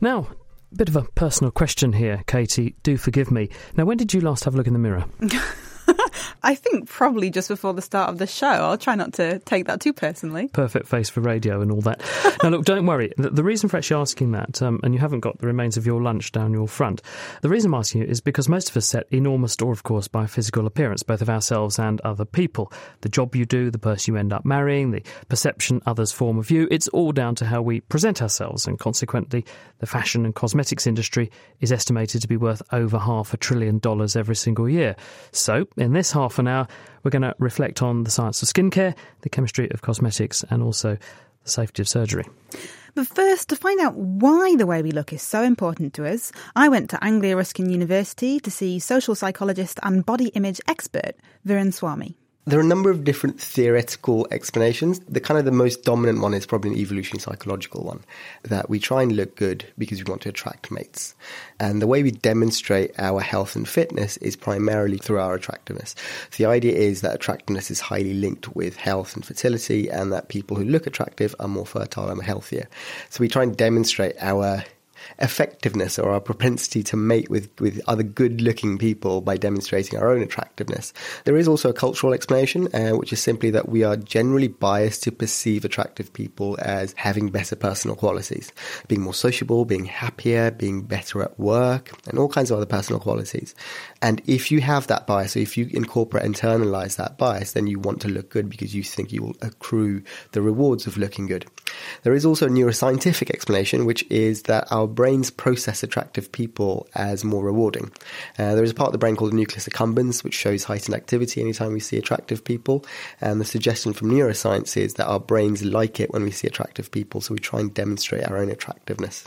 [0.00, 0.28] Now,
[0.72, 2.74] a bit of a personal question here, Katie.
[2.82, 3.50] Do forgive me.
[3.76, 5.04] Now, when did you last have a look in the mirror?
[6.42, 8.46] I think probably just before the start of the show.
[8.46, 10.48] I'll try not to take that too personally.
[10.48, 12.02] Perfect face for radio and all that.
[12.42, 13.12] now, look, don't worry.
[13.16, 15.86] The, the, reason for actually asking that, um, and you haven't got the remains of
[15.86, 17.02] your lunch down your front,
[17.42, 20.08] the reason I'm asking you is because most of us set enormous store, of course,
[20.08, 22.72] by physical appearance, both of ourselves and other people.
[23.02, 26.50] The job you do, the person you end up marrying, the perception others form of
[26.50, 29.44] you, it's all down to how we present ourselves, and consequently,
[29.78, 34.16] the fashion and cosmetics industry is estimated to be worth over half a trillion dollars
[34.16, 34.96] every single year.
[35.32, 36.68] So, in this half an hour,
[37.02, 40.98] we're going to reflect on the science of skincare, the chemistry of cosmetics, and also
[41.44, 42.24] the safety of surgery.
[42.94, 46.32] But first, to find out why the way we look is so important to us,
[46.56, 51.12] I went to Anglia Ruskin University to see social psychologist and body image expert
[51.46, 52.19] Viren Swami.
[52.46, 54.98] There are a number of different theoretical explanations.
[55.00, 58.02] The kind of the most dominant one is probably an evolutionary psychological one
[58.44, 61.14] that we try and look good because we want to attract mates.
[61.60, 65.94] And the way we demonstrate our health and fitness is primarily through our attractiveness.
[66.30, 70.28] So the idea is that attractiveness is highly linked with health and fertility and that
[70.28, 72.68] people who look attractive are more fertile and healthier.
[73.10, 74.64] So we try and demonstrate our
[75.20, 80.10] effectiveness or our propensity to mate with, with other good looking people by demonstrating our
[80.10, 80.92] own attractiveness.
[81.24, 85.02] There is also a cultural explanation, uh, which is simply that we are generally biased
[85.04, 88.52] to perceive attractive people as having better personal qualities,
[88.88, 93.00] being more sociable, being happier, being better at work, and all kinds of other personal
[93.00, 93.54] qualities.
[94.02, 97.78] And if you have that bias, or if you incorporate, internalize that bias, then you
[97.78, 100.02] want to look good because you think you will accrue
[100.32, 101.46] the rewards of looking good.
[102.02, 107.24] There is also a neuroscientific explanation, which is that our brains process attractive people as
[107.24, 107.90] more rewarding.
[108.38, 110.94] Uh, there is a part of the brain called the nucleus accumbens, which shows heightened
[110.94, 112.84] activity anytime we see attractive people.
[113.20, 116.90] And the suggestion from neuroscience is that our brains like it when we see attractive
[116.90, 119.24] people, so we try and demonstrate our own attractiveness.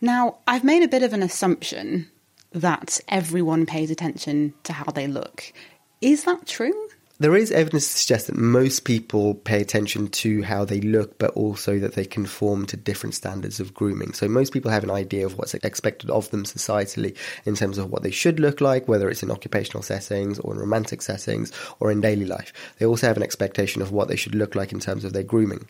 [0.00, 2.08] Now, I've made a bit of an assumption
[2.52, 5.52] that everyone pays attention to how they look.
[6.00, 6.88] Is that true?
[7.20, 11.32] There is evidence to suggest that most people pay attention to how they look, but
[11.32, 14.12] also that they conform to different standards of grooming.
[14.12, 17.90] So most people have an idea of what's expected of them societally in terms of
[17.90, 21.50] what they should look like, whether it's in occupational settings or in romantic settings
[21.80, 22.52] or in daily life.
[22.78, 25.24] They also have an expectation of what they should look like in terms of their
[25.24, 25.66] grooming.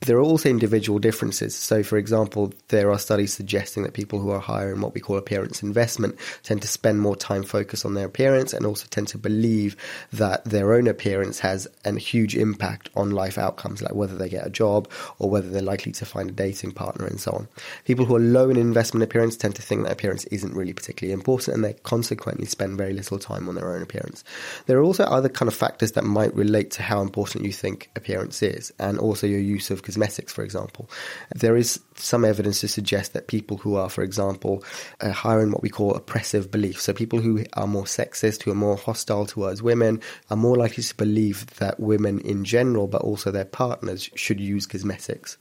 [0.00, 1.54] But there are also individual differences.
[1.54, 5.00] So, for example, there are studies suggesting that people who are higher in what we
[5.00, 9.06] call appearance investment tend to spend more time focused on their appearance and also tend
[9.08, 9.76] to believe
[10.12, 14.46] that their own appearance has a huge impact on life outcomes, like whether they get
[14.46, 17.48] a job or whether they're likely to find a dating partner and so on.
[17.84, 21.12] People who are low in investment appearance tend to think that appearance isn't really particularly
[21.12, 24.24] important and they consequently spend very little time on their own appearance.
[24.66, 27.90] There are also other kind of factors that might relate to how important you think
[27.96, 30.90] appearance is and also your use of cosmetics, for example.
[31.34, 34.64] There is some evidence to suggest that people who are, for example,
[35.00, 38.50] uh, higher in what we call oppressive beliefs, so people who are more sexist, who
[38.50, 43.30] are more hostile towards women, are more likely believe that women in general, but also
[43.30, 45.36] their partners, should use cosmetics.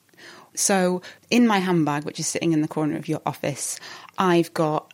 [0.55, 3.79] So, in my handbag, which is sitting in the corner of your office,
[4.17, 4.91] I've got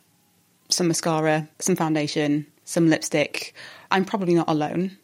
[0.68, 3.54] some mascara, some foundation, some lipstick.
[3.90, 4.96] I'm probably not alone.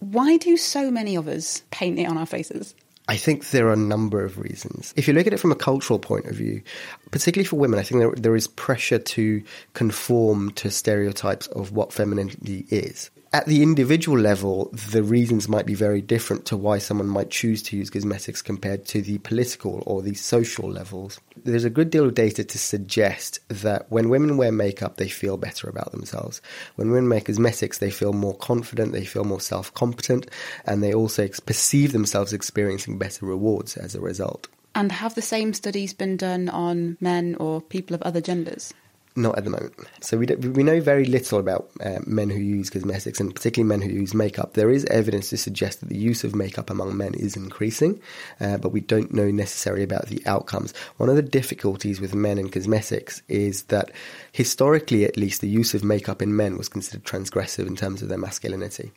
[0.00, 2.74] Why do so many of us paint it on our faces?
[3.06, 4.94] I think there are a number of reasons.
[4.96, 6.62] If you look at it from a cultural point of view,
[7.10, 9.42] particularly for women, I think there, there is pressure to
[9.74, 15.74] conform to stereotypes of what femininity is at the individual level, the reasons might be
[15.74, 20.02] very different to why someone might choose to use cosmetics compared to the political or
[20.02, 21.18] the social levels.
[21.42, 25.36] There's a good deal of data to suggest that when women wear makeup, they feel
[25.36, 26.40] better about themselves.
[26.76, 30.28] When women wear cosmetics, they feel more confident, they feel more self competent,
[30.64, 34.46] and they also perceive themselves experiencing better rewards as a result.
[34.76, 38.72] And have the same studies been done on men or people of other genders?
[39.16, 39.74] Not at the moment.
[40.00, 43.80] So we, we know very little about uh, men who use cosmetics and particularly men
[43.80, 44.54] who use makeup.
[44.54, 48.00] There is evidence to suggest that the use of makeup among men is increasing,
[48.40, 50.74] uh, but we don't know necessarily about the outcomes.
[50.96, 53.92] One of the difficulties with men and cosmetics is that
[54.32, 58.08] historically, at least, the use of makeup in men was considered transgressive in terms of
[58.08, 58.90] their masculinity.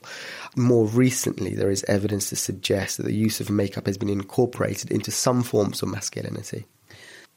[0.56, 4.90] More recently, there is evidence to suggest that the use of makeup has been incorporated
[4.90, 6.66] into some forms of masculinity.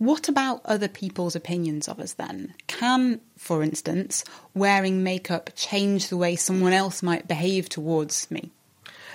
[0.00, 2.54] What about other people's opinions of us then?
[2.66, 8.50] Can, for instance, wearing makeup change the way someone else might behave towards me?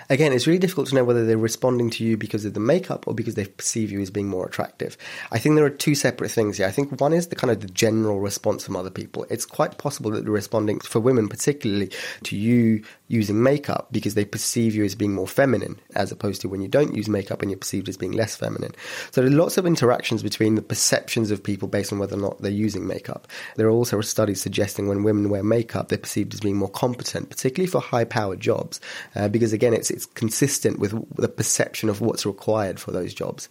[0.09, 3.07] Again, it's really difficult to know whether they're responding to you because of the makeup
[3.07, 4.97] or because they perceive you as being more attractive.
[5.31, 6.67] I think there are two separate things here.
[6.67, 9.25] I think one is the kind of the general response from other people.
[9.29, 11.91] It's quite possible that they're responding, for women particularly,
[12.23, 16.49] to you using makeup because they perceive you as being more feminine, as opposed to
[16.49, 18.71] when you don't use makeup and you're perceived as being less feminine.
[19.11, 22.21] So there are lots of interactions between the perceptions of people based on whether or
[22.21, 23.27] not they're using makeup.
[23.55, 27.29] There are also studies suggesting when women wear makeup, they're perceived as being more competent,
[27.29, 28.79] particularly for high powered jobs,
[29.15, 33.49] uh, because again, it's it's consistent with the perception of what's required for those jobs.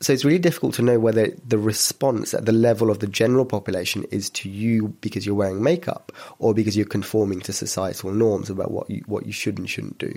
[0.00, 3.44] So it's really difficult to know whether the response at the level of the general
[3.44, 8.50] population is to you because you're wearing makeup or because you're conforming to societal norms
[8.50, 10.12] about what you, what you should and shouldn't do.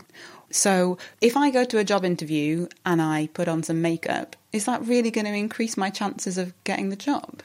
[0.50, 4.66] So, if I go to a job interview and I put on some makeup, is
[4.66, 7.42] that really going to increase my chances of getting the job?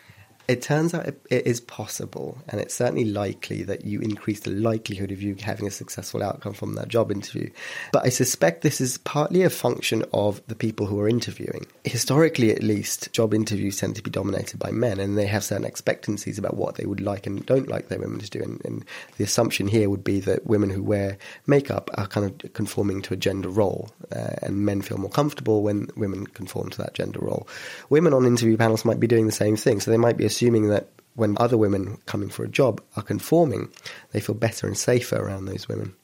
[0.48, 4.50] It turns out it, it is possible, and it's certainly likely that you increase the
[4.50, 7.48] likelihood of you having a successful outcome from that job interview.
[7.92, 11.66] But I suspect this is partly a function of the people who are interviewing.
[11.84, 15.64] Historically, at least, job interviews tend to be dominated by men, and they have certain
[15.64, 18.42] expectancies about what they would like and don't like their women to do.
[18.42, 18.84] And, and
[19.18, 23.14] the assumption here would be that women who wear makeup are kind of conforming to
[23.14, 27.20] a gender role, uh, and men feel more comfortable when women conform to that gender
[27.20, 27.46] role.
[27.90, 30.68] Women on interview panels might be doing the same thing, so they might be assuming
[30.68, 33.68] that when other women coming for a job are conforming,
[34.12, 35.94] they feel better and safer around those women.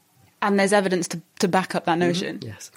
[0.43, 2.39] And there's evidence to, to back up that notion.
[2.39, 2.49] Mm-hmm.
[2.49, 2.71] Yes.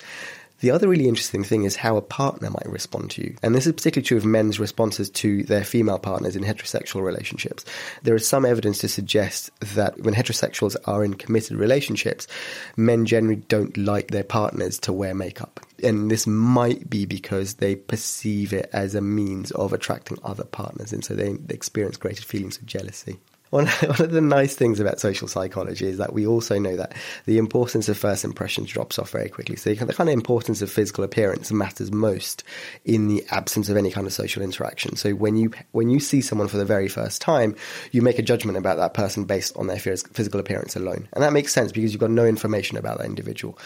[0.61, 3.35] The other really interesting thing is how a partner might respond to you.
[3.41, 7.65] And this is particularly true of men's responses to their female partners in heterosexual relationships.
[8.03, 12.27] There is some evidence to suggest that when heterosexuals are in committed relationships,
[12.77, 15.59] men generally don't like their partners to wear makeup.
[15.83, 20.93] And this might be because they perceive it as a means of attracting other partners,
[20.93, 23.17] and so they experience greater feelings of jealousy.
[23.51, 26.93] One, one of the nice things about social psychology is that we also know that
[27.25, 29.55] the importance of first impressions drops off very quickly.
[29.55, 32.43] So the kind of importance of physical appearance matters most
[32.85, 34.95] in the absence of any kind of social interaction.
[34.95, 37.55] So when you when you see someone for the very first time,
[37.91, 41.33] you make a judgment about that person based on their physical appearance alone, and that
[41.33, 43.59] makes sense because you've got no information about that individual.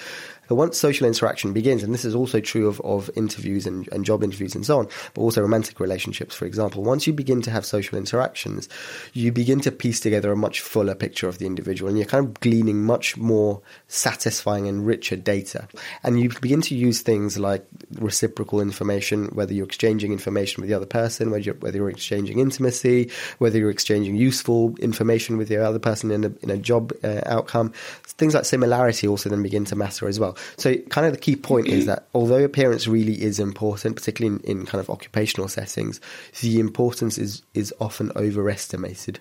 [0.48, 4.06] But once social interaction begins, and this is also true of, of interviews and, and
[4.06, 7.52] job interviews and so on, but also romantic relationships, for example, once you begin to
[7.52, 8.70] have social interactions,
[9.14, 12.26] you begin to piece together a much fuller picture of the individual and you're kind
[12.26, 15.68] of gleaning much more satisfying and richer data.
[16.04, 17.66] And you begin to use things like
[18.00, 22.40] reciprocal information, whether you're exchanging information with the other person, whether you're, whether you're exchanging
[22.40, 26.92] intimacy, whether you're exchanging useful information with the other person in a, in a job
[27.04, 27.72] uh, outcome.
[28.04, 30.35] Things like similarity also then begin to matter as well.
[30.58, 34.60] So, kind of the key point is that although appearance really is important, particularly in,
[34.60, 36.00] in kind of occupational settings,
[36.42, 39.20] the importance is is often overestimated.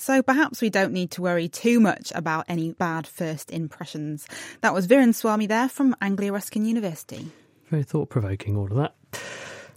[0.00, 4.28] So perhaps we don't need to worry too much about any bad first impressions.
[4.60, 7.32] That was Viren Swami there from Anglia Ruskin University.
[7.68, 8.94] Very thought provoking, all of that.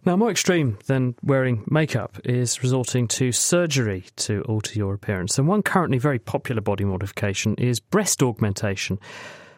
[0.05, 5.37] Now, more extreme than wearing makeup is resorting to surgery to alter your appearance.
[5.37, 8.99] And one currently very popular body modification is breast augmentation.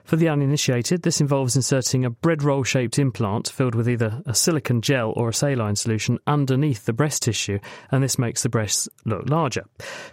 [0.04, 4.36] For the uninitiated, this involves inserting a bread roll shaped implant filled with either a
[4.36, 8.90] silicone gel or a saline solution underneath the breast tissue, and this makes the breasts
[9.06, 9.64] look larger.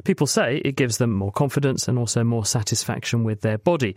[0.04, 3.96] People say it gives them more confidence and also more satisfaction with their body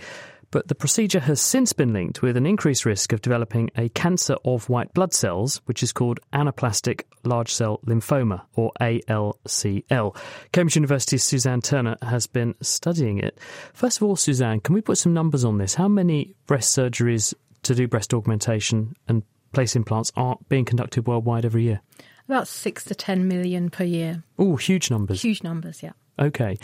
[0.53, 4.35] but the procedure has since been linked with an increased risk of developing a cancer
[4.45, 10.15] of white blood cells, which is called anaplastic large cell lymphoma, or ALCL.
[10.51, 13.39] Cambridge University's Suzanne Turner has been studying it.
[13.73, 15.73] First of all, Suzanne, can we put some numbers on this?
[15.73, 17.33] How many breast surgeries
[17.63, 19.23] to do breast augmentation and
[19.53, 21.81] place implants are being conducted worldwide every year?
[22.29, 24.21] About six to 10 million per year.
[24.37, 25.23] Oh, huge numbers.
[25.23, 25.93] Huge numbers, yeah.
[26.19, 26.59] Okay.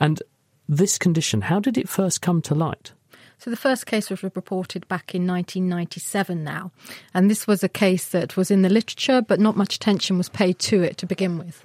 [0.00, 0.22] And
[0.66, 2.92] this condition, how did it first come to light?
[3.38, 6.70] So the first case was reported back in 1997 now.
[7.12, 10.28] And this was a case that was in the literature, but not much attention was
[10.28, 11.64] paid to it to begin with.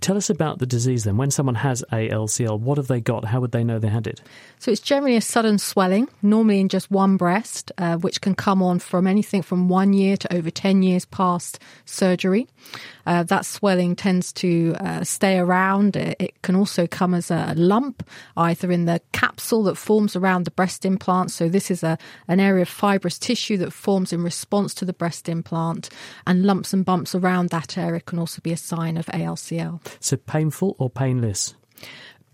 [0.00, 1.16] Tell us about the disease then.
[1.16, 3.24] When someone has ALCL, what have they got?
[3.24, 4.20] How would they know they had it?
[4.58, 8.62] So it's generally a sudden swelling, normally in just one breast, uh, which can come
[8.62, 12.46] on from anything from one year to over 10 years past surgery.
[13.06, 15.96] Uh, that swelling tends to uh, stay around.
[15.96, 20.44] It, it, can also come as a lump, either in the capsule that forms around
[20.44, 21.30] the breast implant.
[21.30, 24.92] So this is a an area of fibrous tissue that forms in response to the
[24.92, 25.88] breast implant,
[26.26, 29.80] and lumps and bumps around that area can also be a sign of ALCL.
[30.00, 31.54] So painful or painless?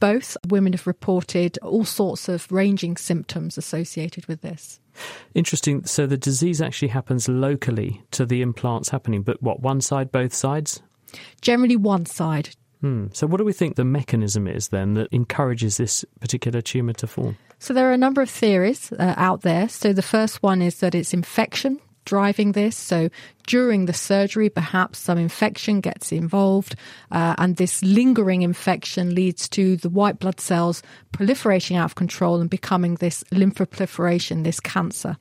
[0.03, 0.37] both.
[0.49, 4.81] Women have reported all sorts of ranging symptoms associated with this.
[5.33, 5.85] Interesting.
[5.85, 10.35] So the disease actually happens locally to the implants happening, but what, one side, both
[10.35, 10.83] sides?
[11.41, 12.51] Generally, one side.
[12.81, 13.07] Hmm.
[13.13, 17.07] So, what do we think the mechanism is then that encourages this particular tumour to
[17.07, 17.37] form?
[17.61, 19.69] So, there are a number of theories uh, out there.
[19.69, 22.77] So, the first one is that it's infection driving this.
[22.77, 23.11] So
[23.47, 26.75] during the surgery, perhaps some infection gets involved,
[27.11, 30.83] uh, and this lingering infection leads to the white blood cells
[31.13, 35.17] proliferating out of control and becoming this lymphoproliferation, this cancer.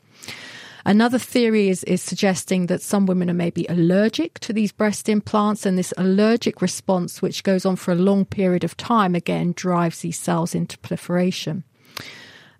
[0.84, 5.66] Another theory is, is suggesting that some women are maybe allergic to these breast implants,
[5.66, 10.00] and this allergic response, which goes on for a long period of time, again drives
[10.00, 11.64] these cells into proliferation.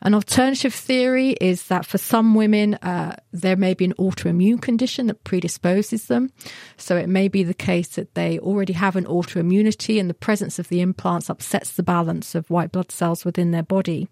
[0.04, 5.08] An alternative theory is that for some women, uh, there may be an autoimmune condition
[5.08, 6.32] that predisposes them.
[6.78, 10.58] So it may be the case that they already have an autoimmunity and the presence
[10.58, 14.08] of the implants upsets the balance of white blood cells within their body.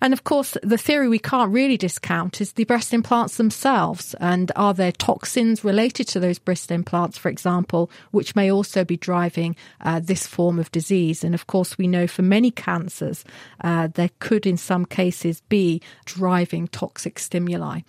[0.00, 4.14] And of course, the theory we can't really discount is the breast implants themselves.
[4.20, 8.96] And are there toxins related to those breast implants, for example, which may also be
[8.96, 11.24] driving uh, this form of disease?
[11.24, 13.24] And of course, we know for many cancers,
[13.62, 17.80] uh, there could in some cases be driving toxic stimuli.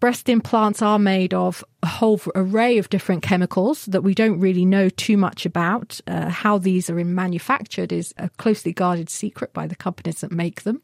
[0.00, 4.64] Breast implants are made of a whole array of different chemicals that we don't really
[4.64, 6.00] know too much about.
[6.06, 10.62] Uh, how these are manufactured is a closely guarded secret by the companies that make
[10.62, 10.82] them.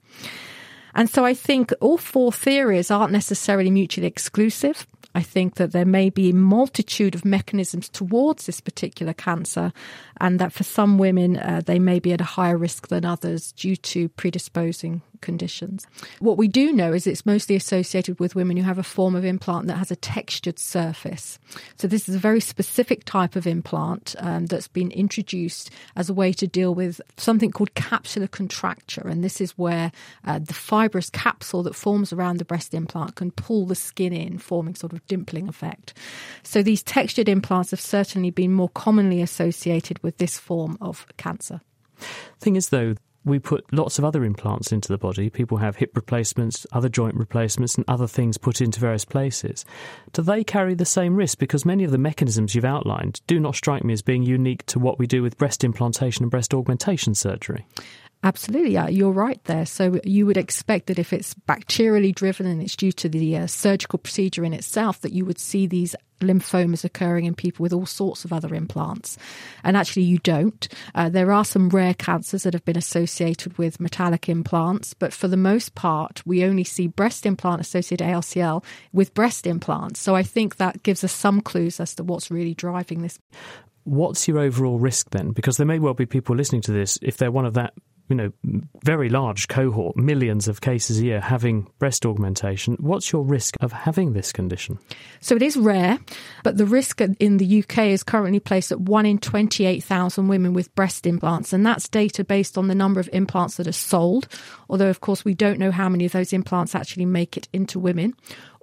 [0.94, 4.86] And so I think all four theories aren't necessarily mutually exclusive.
[5.14, 9.72] I think that there may be a multitude of mechanisms towards this particular cancer,
[10.20, 13.52] and that for some women, uh, they may be at a higher risk than others
[13.52, 15.86] due to predisposing conditions.
[16.20, 19.24] What we do know is it's mostly associated with women who have a form of
[19.24, 21.38] implant that has a textured surface.
[21.78, 26.14] So this is a very specific type of implant um, that's been introduced as a
[26.14, 29.90] way to deal with something called capsular contracture, and this is where
[30.24, 34.38] uh, the fibrous capsule that forms around the breast implant can pull the skin in,
[34.38, 35.94] forming sort of dimpling effect.
[36.42, 41.60] So these textured implants have certainly been more commonly associated with this form of cancer.
[42.40, 42.94] Thing is, though,
[43.24, 45.30] we put lots of other implants into the body.
[45.30, 49.64] People have hip replacements, other joint replacements, and other things put into various places.
[50.12, 51.38] Do they carry the same risk?
[51.38, 54.78] Because many of the mechanisms you've outlined do not strike me as being unique to
[54.78, 57.66] what we do with breast implantation and breast augmentation surgery.
[58.24, 59.66] Absolutely, yeah, you're right there.
[59.66, 63.46] So you would expect that if it's bacterially driven and it's due to the uh,
[63.46, 67.84] surgical procedure in itself, that you would see these lymphomas occurring in people with all
[67.84, 69.18] sorts of other implants.
[69.62, 70.66] And actually, you don't.
[70.94, 75.28] Uh, there are some rare cancers that have been associated with metallic implants, but for
[75.28, 78.64] the most part, we only see breast implant associated ALCL
[78.94, 80.00] with breast implants.
[80.00, 83.18] So I think that gives us some clues as to what's really driving this.
[83.82, 85.32] What's your overall risk then?
[85.32, 87.74] Because there may well be people listening to this, if they're one of that
[88.08, 88.32] you know,
[88.82, 92.76] very large cohort, millions of cases a year having breast augmentation.
[92.78, 94.78] What's your risk of having this condition?
[95.20, 95.98] So it is rare,
[96.42, 100.74] but the risk in the UK is currently placed at 1 in 28,000 women with
[100.74, 101.54] breast implants.
[101.54, 104.28] And that's data based on the number of implants that are sold.
[104.68, 107.78] Although, of course, we don't know how many of those implants actually make it into
[107.78, 108.14] women.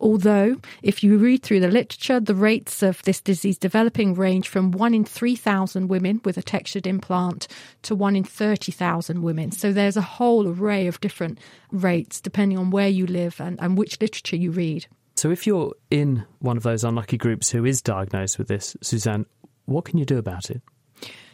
[0.02, 4.72] Although, if you read through the literature, the rates of this disease developing range from
[4.72, 7.48] 1 in 3,000 women with a textured implant
[7.84, 9.52] to 1 in 30,000 women.
[9.52, 11.38] So there's a whole array of different
[11.72, 14.88] rates depending on where you live and, and which literature you read.
[15.18, 19.28] So if you're in one of those unlucky groups who is diagnosed with this, Suzanne,
[19.66, 20.64] what can you do about it?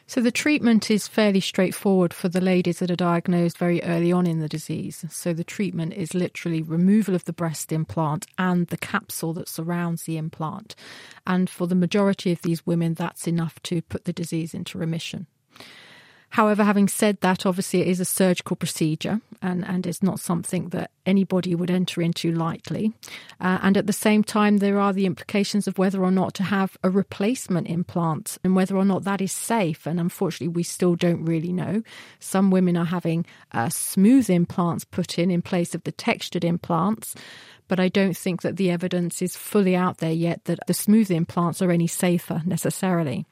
[0.09, 4.25] So the treatment is fairly straightforward for the ladies that are diagnosed very early on
[4.25, 5.03] in the disease.
[5.09, 10.03] So the treatment is literally removal of the breast implant and the capsule that surrounds
[10.03, 10.75] the implant.
[11.27, 15.27] And for the majority of these women, that's enough to put the disease into remission.
[16.29, 20.69] However, having said that, obviously it is a surgical procedure and, and it's not something
[20.69, 22.93] that anybody would enter into lightly.
[23.39, 26.43] Uh, and at the same time, there are the implications of whether or not to
[26.43, 29.85] have a replacement implant and whether or not that is safe.
[29.85, 31.81] And unfortunately, we still don't really know.
[32.19, 37.15] Some women are having uh, smooth implants put in in place of the textured implants
[37.69, 41.11] but I don't think that the evidence is fully out there yet that the smooth
[41.11, 43.25] implants are any safer necessarily.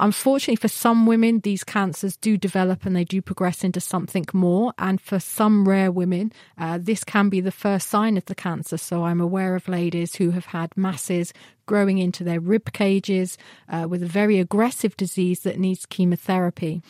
[0.00, 4.72] Unfortunately, for some women, these cancers do develop and they do progress into something more.
[4.78, 8.78] And for some rare women, uh, this can be the first sign of the cancer.
[8.78, 11.32] So I'm aware of ladies who have had masses
[11.66, 13.36] growing into their rib cages
[13.68, 16.80] uh, with a very aggressive disease that needs chemotherapy.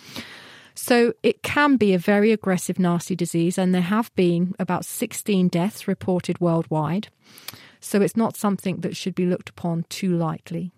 [0.75, 5.49] So it can be a very aggressive, nasty disease, and there have been about 16
[5.49, 7.09] deaths reported worldwide.
[7.81, 10.73] So it's not something that should be looked upon too lightly.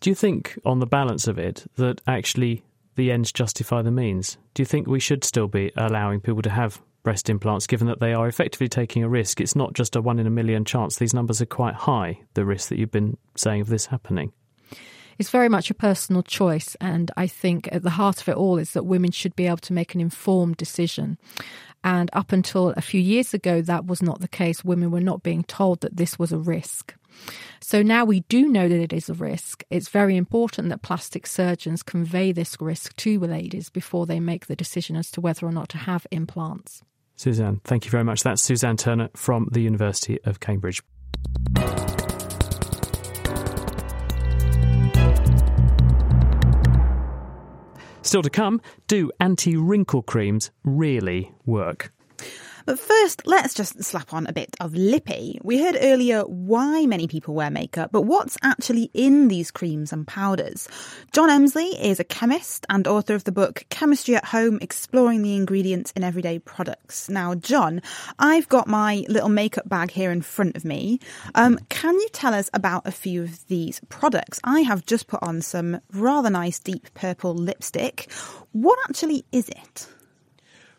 [0.00, 2.64] Do you think, on the balance of it, that actually
[2.96, 4.36] the ends justify the means?
[4.54, 8.00] Do you think we should still be allowing people to have breast implants, given that
[8.00, 9.40] they are effectively taking a risk?
[9.40, 10.96] It's not just a one in a million chance.
[10.96, 14.32] These numbers are quite high, the risk that you've been saying of this happening.
[15.18, 18.58] It's very much a personal choice, and I think at the heart of it all
[18.58, 21.16] is that women should be able to make an informed decision.
[21.82, 24.64] And up until a few years ago, that was not the case.
[24.64, 26.94] Women were not being told that this was a risk.
[27.60, 29.64] So now we do know that it is a risk.
[29.70, 34.56] It's very important that plastic surgeons convey this risk to ladies before they make the
[34.56, 36.82] decision as to whether or not to have implants.
[37.16, 38.22] Suzanne, thank you very much.
[38.22, 40.82] That's Suzanne Turner from the University of Cambridge.
[48.02, 51.92] Still to come, do anti wrinkle creams really work?
[52.66, 55.38] But first, let's just slap on a bit of lippy.
[55.44, 60.04] We heard earlier why many people wear makeup, but what's actually in these creams and
[60.04, 60.68] powders?
[61.12, 65.36] John Emsley is a chemist and author of the book Chemistry at Home Exploring the
[65.36, 67.08] Ingredients in Everyday Products.
[67.08, 67.82] Now, John,
[68.18, 70.98] I've got my little makeup bag here in front of me.
[71.36, 74.40] Um, can you tell us about a few of these products?
[74.42, 78.10] I have just put on some rather nice deep purple lipstick.
[78.50, 79.86] What actually is it?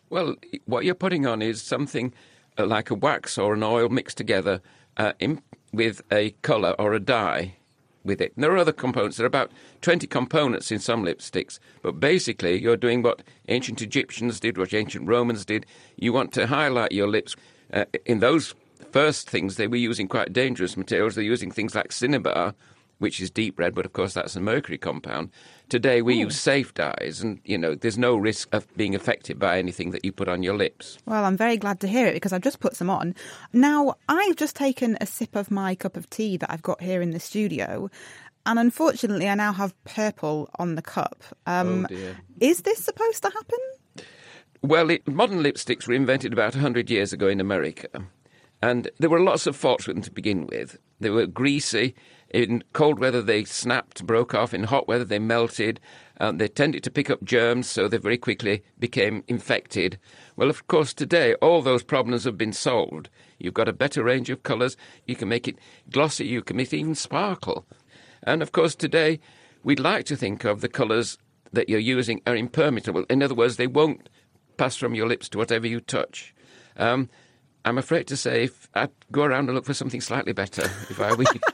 [0.09, 0.35] Well,
[0.65, 2.13] what you're putting on is something
[2.57, 4.61] uh, like a wax or an oil mixed together
[4.95, 5.41] uh, in,
[5.73, 7.55] with a colour or a dye
[8.03, 8.33] with it.
[8.37, 9.17] There are other components.
[9.17, 9.51] There are about
[9.81, 15.07] 20 components in some lipsticks, but basically you're doing what ancient Egyptians did, what ancient
[15.07, 15.65] Romans did.
[15.97, 17.35] You want to highlight your lips.
[17.73, 18.55] Uh, in those
[18.91, 21.15] first things, they were using quite dangerous materials.
[21.15, 22.55] They're using things like cinnabar,
[22.99, 25.29] which is deep red, but of course that's a mercury compound.
[25.69, 29.59] Today we use safe dyes, and you know there's no risk of being affected by
[29.59, 30.97] anything that you put on your lips.
[31.05, 33.15] Well, I'm very glad to hear it because I've just put some on.
[33.53, 37.01] Now, I've just taken a sip of my cup of tea that I've got here
[37.01, 37.89] in the studio,
[38.45, 41.23] and unfortunately, I now have purple on the cup.
[41.45, 42.17] Um, oh dear.
[42.39, 43.59] Is this supposed to happen?
[44.61, 47.89] Well, it, modern lipsticks were invented about 100 years ago in America,
[48.61, 50.77] and there were lots of faults with them to begin with.
[50.99, 51.93] They were greasy.
[52.29, 54.53] In cold weather, they snapped, broke off.
[54.53, 55.79] In hot weather, they melted.
[56.19, 59.97] They tended to pick up germs, so they very quickly became infected.
[60.35, 63.09] Well, of course, today all those problems have been solved.
[63.39, 64.75] You've got a better range of colours.
[65.05, 65.57] You can make it
[65.89, 66.25] glossy.
[66.25, 67.65] You can make it even sparkle.
[68.23, 69.19] And of course, today
[69.63, 71.17] we'd like to think of the colours
[71.53, 73.05] that you're using are impermeable.
[73.09, 74.09] In other words, they won't
[74.57, 76.33] pass from your lips to whatever you touch.
[76.75, 77.09] Um,
[77.67, 81.01] I'm afraid to say, if I'd go around and look for something slightly better if
[81.01, 81.39] I were you.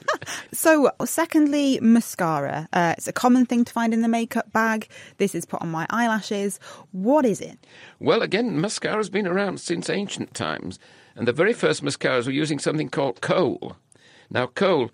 [0.52, 2.68] So, secondly, mascara.
[2.72, 4.88] Uh, it's a common thing to find in the makeup bag.
[5.18, 6.60] This is put on my eyelashes.
[6.92, 7.58] What is it?
[7.98, 10.78] Well, again, mascara's been around since ancient times,
[11.16, 13.76] and the very first mascaras were using something called kohl.
[14.30, 14.90] Now, kohl,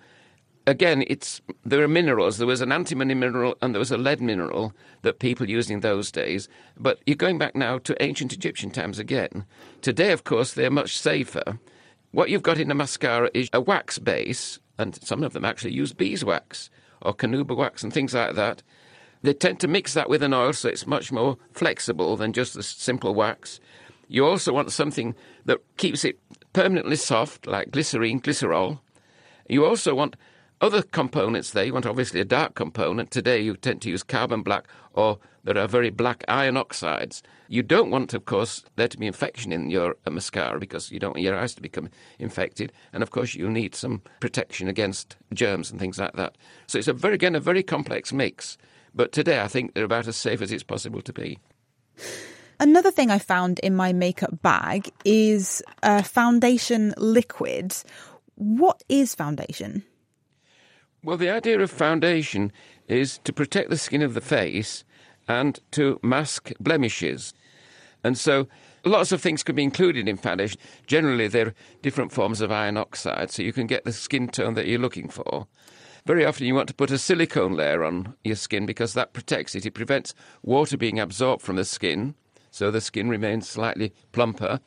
[0.66, 2.38] again, it's there are minerals.
[2.38, 5.80] There was an antimony mineral and there was a lead mineral that people used in
[5.80, 6.48] those days.
[6.76, 9.44] But you're going back now to ancient Egyptian times again.
[9.82, 11.58] Today, of course, they're much safer.
[12.12, 15.72] What you've got in a mascara is a wax base, and some of them actually
[15.72, 16.70] use beeswax
[17.02, 18.62] or carnauba wax and things like that.
[19.22, 22.54] They tend to mix that with an oil so it's much more flexible than just
[22.54, 23.60] the simple wax.
[24.08, 26.18] You also want something that keeps it
[26.52, 28.80] permanently soft, like glycerine, glycerol.
[29.48, 30.16] You also want
[30.60, 31.64] other components there.
[31.64, 33.10] You want obviously a dark component.
[33.10, 37.22] Today you tend to use carbon black or there are very black iron oxides.
[37.48, 40.98] You don't want, of course, there to be infection in your uh, mascara because you
[40.98, 41.88] don't want your eyes to become
[42.18, 42.72] infected.
[42.92, 46.36] And of course, you need some protection against germs and things like that.
[46.66, 48.58] So it's a very, again, a very complex mix.
[48.94, 51.38] But today I think they're about as safe as it's possible to be.
[52.58, 57.74] Another thing I found in my makeup bag is a foundation liquid.
[58.34, 59.84] What is foundation?
[61.02, 62.52] Well, the idea of foundation
[62.86, 64.84] is to protect the skin of the face
[65.26, 67.32] and to mask blemishes.
[68.04, 68.48] And so
[68.84, 70.60] lots of things can be included in foundation.
[70.86, 74.52] Generally, there are different forms of iron oxide, so you can get the skin tone
[74.54, 75.46] that you're looking for.
[76.04, 79.54] Very often, you want to put a silicone layer on your skin because that protects
[79.54, 79.64] it.
[79.64, 82.14] It prevents water being absorbed from the skin,
[82.50, 84.60] so the skin remains slightly plumper.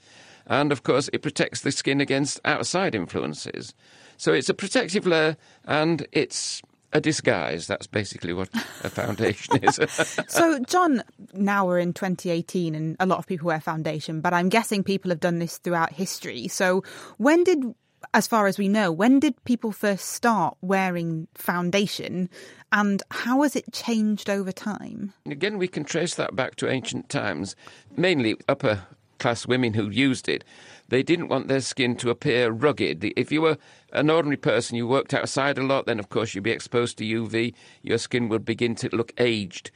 [0.47, 3.75] And of course, it protects the skin against outside influences.
[4.17, 6.61] So it's a protective layer and it's
[6.93, 7.67] a disguise.
[7.67, 8.49] That's basically what
[8.83, 9.79] a foundation is.
[10.27, 11.03] so, John,
[11.33, 15.09] now we're in 2018 and a lot of people wear foundation, but I'm guessing people
[15.09, 16.47] have done this throughout history.
[16.47, 16.83] So,
[17.17, 17.63] when did,
[18.13, 22.29] as far as we know, when did people first start wearing foundation
[22.71, 25.13] and how has it changed over time?
[25.25, 27.55] Again, we can trace that back to ancient times,
[27.95, 28.83] mainly upper
[29.19, 30.43] class women who used it.
[30.93, 33.03] They didn't want their skin to appear rugged.
[33.17, 33.57] If you were
[33.93, 37.03] an ordinary person, you worked outside a lot, then of course you'd be exposed to
[37.03, 39.71] UV, your skin would begin to look aged.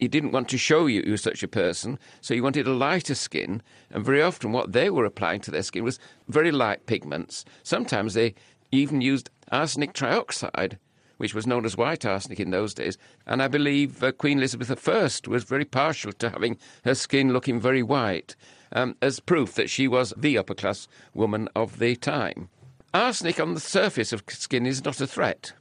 [0.00, 2.74] You didn't want to show you you were such a person, so you wanted a
[2.74, 6.84] lighter skin, and very often what they were applying to their skin was very light
[6.86, 7.44] pigments.
[7.62, 8.34] Sometimes they
[8.72, 10.78] even used arsenic trioxide,
[11.18, 12.98] which was known as white arsenic in those days.
[13.24, 17.60] And I believe uh, Queen Elizabeth I was very partial to having her skin looking
[17.60, 18.34] very white,
[18.72, 22.48] um, as proof that she was the upper class woman of the time.
[22.94, 25.52] Arsenic on the surface of skin is not a threat.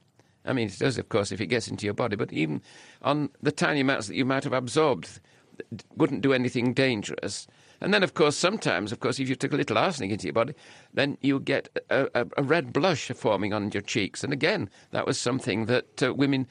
[0.46, 2.62] I mean, it does, of course, if it gets into your body, but even
[3.02, 5.20] on the tiny amounts that you might have absorbed,
[5.96, 7.48] wouldn't do anything dangerous.
[7.82, 10.34] And then, of course, sometimes, of course, if you took a little arsenic into your
[10.34, 10.54] body,
[10.94, 14.24] then you get a, a, a red blush forming on your cheeks.
[14.24, 16.48] And again, that was something that uh, women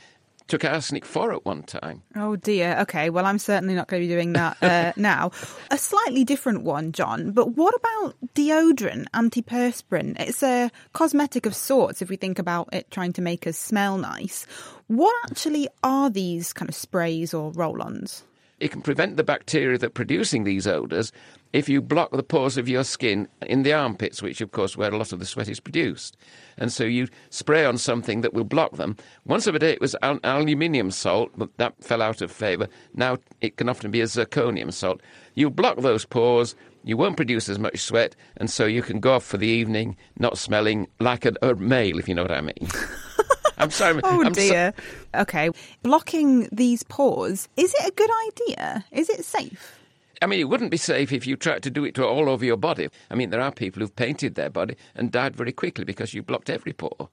[0.47, 2.03] took arsenic for at one time.
[2.15, 2.77] Oh dear.
[2.81, 3.11] Okay.
[3.11, 5.31] Well, I'm certainly not going to be doing that uh, now.
[5.71, 7.33] A slightly different one, John.
[7.33, 10.21] But what about deodorant, antiperspirant?
[10.21, 13.99] It's a cosmetic of sorts if we think about it trying to make us smell
[13.99, 14.47] nice.
[14.87, 18.23] What actually are these kind of sprays or roll ons?
[18.61, 21.13] It can prevent the bacteria that are producing these odours
[21.53, 24.93] if you block the pores of your skin in the armpits, which, of course, where
[24.93, 26.17] a lot of the sweat is produced.
[26.59, 28.97] And so you spray on something that will block them.
[29.25, 32.69] Once of a day it was al- aluminium salt, but that fell out of favour.
[32.95, 35.01] Now it can often be a zirconium salt.
[35.35, 39.15] You block those pores, you won't produce as much sweat, and so you can go
[39.15, 42.41] off for the evening not smelling like a, a male, if you know what I
[42.41, 42.69] mean.
[43.59, 44.01] I'm sorry.
[44.03, 44.75] Oh I'm dear.
[44.77, 45.51] So- okay.
[45.83, 48.85] Blocking these pores, is it a good idea?
[48.93, 49.79] Is it safe?
[50.23, 52.45] I mean, it wouldn't be safe if you tried to do it to all over
[52.45, 52.89] your body.
[53.11, 56.23] I mean, there are people who've painted their body and died very quickly because you
[56.23, 57.09] blocked every pore.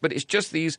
[0.00, 0.76] But it's just these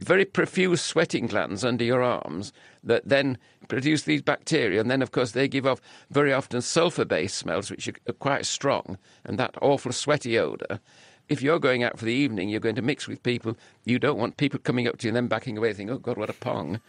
[0.00, 2.52] very profuse sweating glands under your arms
[2.84, 3.36] that then
[3.66, 4.80] produce these bacteria.
[4.80, 5.80] And then, of course, they give off
[6.10, 10.80] very often sulfur based smells, which are quite strong, and that awful sweaty odour.
[11.28, 13.56] If you're going out for the evening, you're going to mix with people.
[13.84, 16.16] You don't want people coming up to you and then backing away, thinking, oh, God,
[16.16, 16.80] what a pong.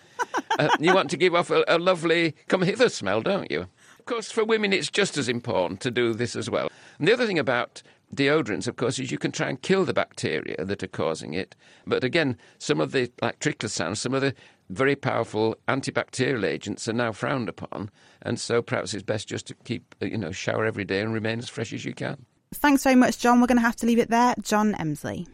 [0.58, 3.68] uh, you want to give off a, a lovely come hither smell, don't you?
[4.00, 6.70] Of course, for women, it's just as important to do this as well.
[6.98, 7.84] And the other thing about
[8.16, 11.56] deodorants, of course, is you can try and kill the bacteria that are causing it.
[11.86, 14.34] But again, some of the, like triclosan, some of the
[14.70, 17.90] very powerful antibacterial agents are now frowned upon.
[18.22, 21.14] And so perhaps it's best just to keep, uh, you know, shower every day and
[21.14, 22.26] remain as fresh as you can.
[22.54, 23.40] Thanks very much, John.
[23.42, 24.34] We're going to have to leave it there.
[24.42, 25.28] John Emsley.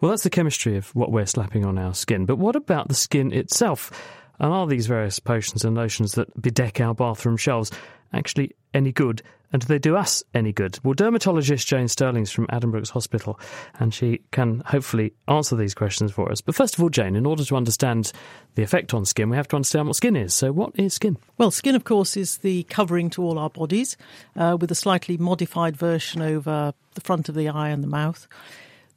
[0.00, 2.26] Well, that's the chemistry of what we're slapping on our skin.
[2.26, 3.90] But what about the skin itself?
[4.38, 7.70] And are these various potions and lotions that bedeck our bathroom shelves
[8.12, 9.22] actually any good?
[9.54, 10.80] And do they do us any good?
[10.82, 13.38] Well, dermatologist Jane Sterling's from Addenbrooke's Hospital,
[13.78, 16.40] and she can hopefully answer these questions for us.
[16.40, 18.10] But first of all, Jane, in order to understand
[18.56, 20.34] the effect on skin, we have to understand what skin is.
[20.34, 21.18] So, what is skin?
[21.38, 23.96] Well, skin, of course, is the covering to all our bodies,
[24.34, 28.26] uh, with a slightly modified version over the front of the eye and the mouth.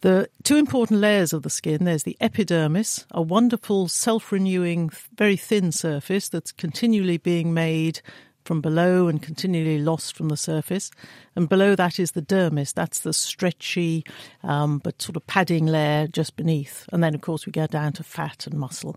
[0.01, 5.37] The two important layers of the skin there's the epidermis, a wonderful self renewing, very
[5.37, 8.01] thin surface that's continually being made
[8.47, 10.89] from below and continually lost from the surface.
[11.35, 14.05] And below that is the dermis, that's the stretchy
[14.43, 16.87] um, but sort of padding layer just beneath.
[16.91, 18.95] And then, of course, we get down to fat and muscle.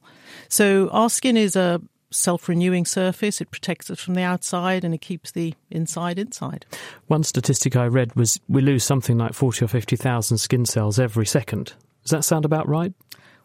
[0.49, 3.41] So our skin is a self renewing surface.
[3.41, 6.65] It protects us from the outside and it keeps the inside inside.
[7.09, 11.27] One statistic I read was we lose something like 40 or 50,000 skin cells every
[11.27, 11.75] second.
[12.05, 12.93] Does that sound about right?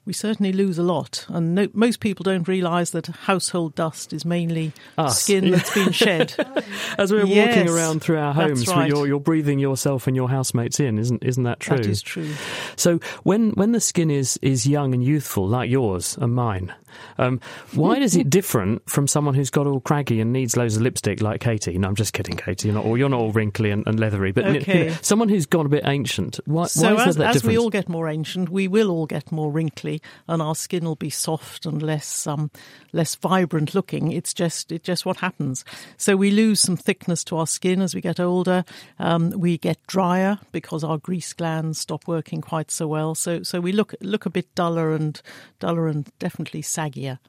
[0.05, 1.25] We certainly lose a lot.
[1.29, 5.21] And no, most people don't realise that household dust is mainly Us.
[5.23, 6.33] skin that's been shed.
[6.97, 8.87] As we're Yes, walking around through our homes, right.
[8.87, 11.77] you're, you're breathing yourself and your housemates in, isn't isn't that true?
[11.77, 12.31] That is true.
[12.75, 16.73] So when when the skin is is young and youthful, like yours and mine,
[17.17, 17.39] um,
[17.73, 21.21] why is it different from someone who's got all craggy and needs loads of lipstick,
[21.21, 21.77] like Katie?
[21.77, 22.67] No, I'm just kidding, Katie.
[22.67, 25.45] You're not all, you're not all wrinkly and, and leathery, but you know, someone who's
[25.45, 26.39] gone a bit ancient.
[26.45, 29.31] Why, So why is as, as we all get more ancient, we will all get
[29.31, 32.51] more wrinkly, and our skin will be soft and less um,
[32.91, 34.11] less vibrant looking.
[34.11, 35.63] It's just it just what happens.
[35.97, 38.63] So we lose some thickness to our skin as we get older.
[38.99, 43.15] Um, we get drier because our grease glands stop working quite so well.
[43.15, 45.21] So so we look look a bit duller and
[45.59, 47.19] duller and definitely saggier.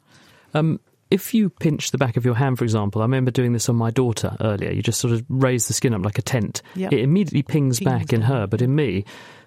[0.55, 0.81] Um,
[1.11, 3.77] if you pinch the back of your hand, for example, I remember doing this on
[3.77, 4.73] my daughter earlier.
[4.73, 6.63] You just sort of raise the skin up like a tent.
[6.75, 6.93] Yep.
[6.93, 9.05] It immediately pings, Pings back in her, but in me,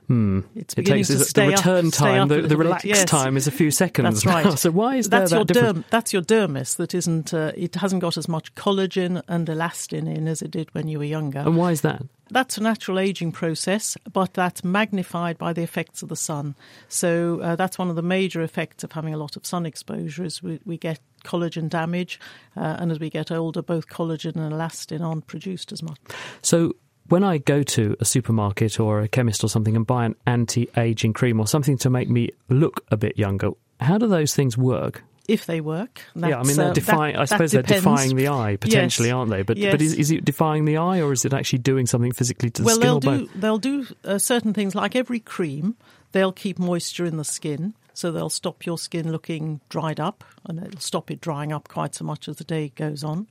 [0.08, 3.04] hmm, it takes the up- return stay time, the, the relaxed yes.
[3.04, 4.24] time is a few seconds.
[4.24, 4.60] That's right.
[4.60, 5.80] so why is there that your difference?
[5.80, 7.34] derm, That's your dermis that isn't.
[7.34, 10.98] Uh, it hasn't got as much collagen and elastin in as it did when you
[10.98, 11.40] were younger.
[11.40, 12.04] And why is that?
[12.32, 16.56] That's a natural aging process, but that's magnified by the effects of the sun.
[16.88, 20.24] So uh, that's one of the major effects of having a lot of sun exposure.
[20.24, 22.20] Is we, we get collagen damage,
[22.56, 25.98] uh, and as we get older, both collagen and elastin aren't produced as much.
[26.42, 26.76] So
[27.08, 31.14] when I go to a supermarket or a chemist or something and buy an anti-aging
[31.14, 33.50] cream or something to make me look a bit younger,
[33.80, 35.04] how do those things work?
[35.30, 37.14] If they work, yeah, I mean, they're uh, defying.
[37.14, 39.14] that- I suppose they're defying the eye potentially, Yes.
[39.16, 39.44] aren't they?
[39.44, 39.74] But Yes.
[39.74, 42.62] but is, is it defying the eye or is it actually doing something physically to
[42.62, 43.42] the well, skin they'll do both?
[43.42, 45.76] they'll do uh, certain things like every cream.
[46.12, 50.60] They'll keep moisture in the skin, so they'll stop your skin looking dried up, and
[50.64, 53.28] it'll stop it drying up quite so much as the day goes on.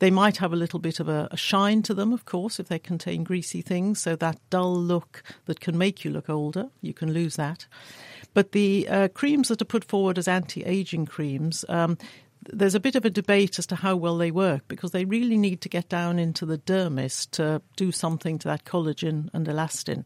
[0.00, 2.68] They might have a little bit of a, a shine to them, of course, if
[2.68, 4.00] they contain greasy things.
[4.00, 7.66] So that dull look that can make you look older, you can lose that.
[8.34, 11.64] But the uh, creams that are put forward as anti-aging creams.
[11.68, 11.98] Um,
[12.50, 15.36] there's a bit of a debate as to how well they work because they really
[15.36, 20.04] need to get down into the dermis to do something to that collagen and elastin,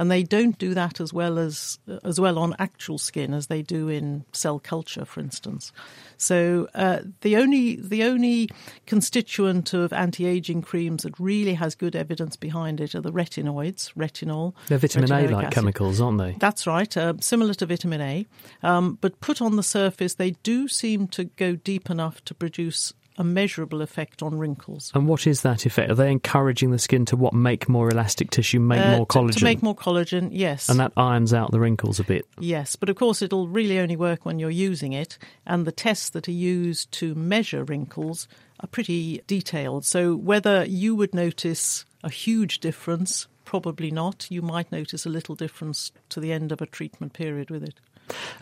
[0.00, 3.60] and they don't do that as well as as well on actual skin as they
[3.60, 5.72] do in cell culture, for instance.
[6.16, 8.48] So uh, the only the only
[8.86, 14.54] constituent of anti-aging creams that really has good evidence behind it are the retinoids, retinol.
[14.68, 16.34] They're vitamin A like chemicals, aren't they?
[16.38, 18.26] That's right, uh, similar to vitamin A.
[18.62, 22.94] Um, but put on the surface, they do seem to go deep enough to produce
[23.20, 24.90] a measurable effect on wrinkles.
[24.94, 25.90] And what is that effect?
[25.90, 29.18] Are they encouraging the skin to what make more elastic tissue, make Uh, more to-
[29.18, 30.68] collagen, To, make more collagen, yes.
[30.70, 32.26] and that irons out the wrinkles a bit?
[32.40, 36.08] Yes, but of course it'll really only work when you're using it, and the tests
[36.10, 38.26] that are used to measure wrinkles
[38.60, 39.84] are pretty detailed.
[39.84, 44.26] So whether you would notice a huge difference, probably not.
[44.30, 47.74] You might notice a little difference to the end of a treatment period with it.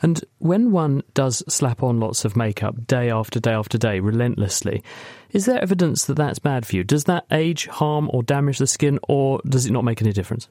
[0.00, 4.82] And when one does slap on lots of makeup day after day after day relentlessly,
[5.30, 6.84] is there evidence that that's bad for you?
[6.84, 10.48] Does that age, harm, or damage the skin, or does it not make any difference?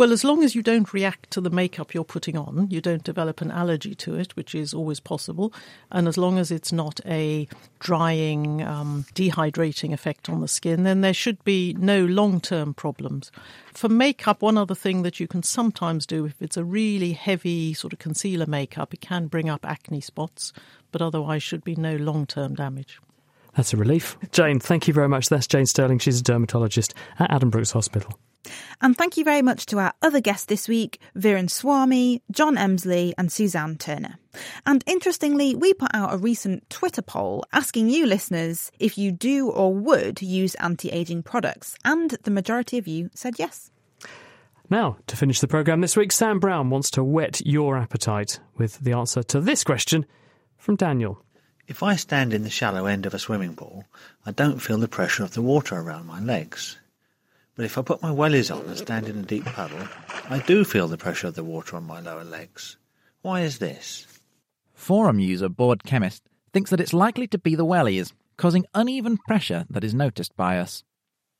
[0.00, 3.04] Well, as long as you don't react to the makeup you're putting on, you don't
[3.04, 5.52] develop an allergy to it, which is always possible,
[5.92, 7.46] and as long as it's not a
[7.80, 13.30] drying, um, dehydrating effect on the skin, then there should be no long term problems.
[13.74, 17.74] For makeup, one other thing that you can sometimes do if it's a really heavy
[17.74, 20.54] sort of concealer makeup, it can bring up acne spots,
[20.92, 23.02] but otherwise should be no long term damage.
[23.54, 24.16] That's a relief.
[24.32, 25.28] Jane, thank you very much.
[25.28, 25.98] That's Jane Sterling.
[25.98, 28.18] She's a dermatologist at Adam Addenbrooke's Hospital.
[28.80, 33.12] And thank you very much to our other guests this week, Viren Swami, John Emsley,
[33.18, 34.18] and Suzanne Turner.
[34.66, 39.50] And interestingly, we put out a recent Twitter poll asking you listeners if you do
[39.50, 43.70] or would use anti aging products, and the majority of you said yes.
[44.70, 48.78] Now, to finish the programme this week, Sam Brown wants to whet your appetite with
[48.78, 50.06] the answer to this question
[50.56, 51.24] from Daniel.
[51.66, 53.84] If I stand in the shallow end of a swimming pool,
[54.24, 56.78] I don't feel the pressure of the water around my legs.
[57.60, 59.86] But if I put my wellies on and stand in a deep puddle,
[60.30, 62.78] I do feel the pressure of the water on my lower legs.
[63.20, 64.06] Why is this?
[64.72, 66.22] Forum user Bored Chemist
[66.54, 70.58] thinks that it's likely to be the wellies, causing uneven pressure that is noticed by
[70.58, 70.84] us.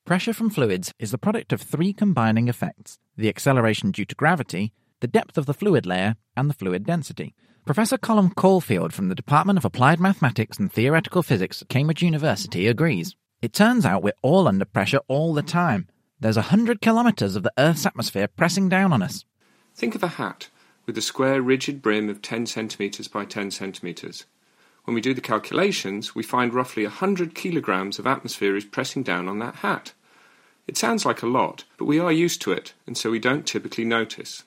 [0.04, 4.74] Pressure from fluids is the product of three combining effects the acceleration due to gravity,
[5.00, 7.34] the depth of the fluid layer, and the fluid density.
[7.64, 12.66] Professor Colm Caulfield from the Department of Applied Mathematics and Theoretical Physics at Cambridge University
[12.66, 13.16] agrees.
[13.40, 15.88] It turns out we're all under pressure all the time.
[16.22, 19.24] There's a hundred kilometres of the Earth's atmosphere pressing down on us.
[19.74, 20.50] Think of a hat
[20.84, 24.26] with a square rigid brim of 10 centimetres by 10 centimetres.
[24.84, 29.28] When we do the calculations, we find roughly 100 kilograms of atmosphere is pressing down
[29.28, 29.94] on that hat.
[30.66, 33.46] It sounds like a lot, but we are used to it, and so we don't
[33.46, 34.42] typically notice.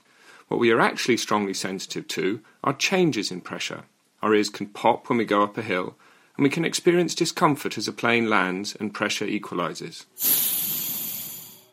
[0.50, 3.86] What we are actually strongly sensitive to are changes in pressure.
[4.22, 5.96] Our ears can pop when we go up a hill,
[6.38, 10.06] and we can experience discomfort as a plane lands and pressure equalizes.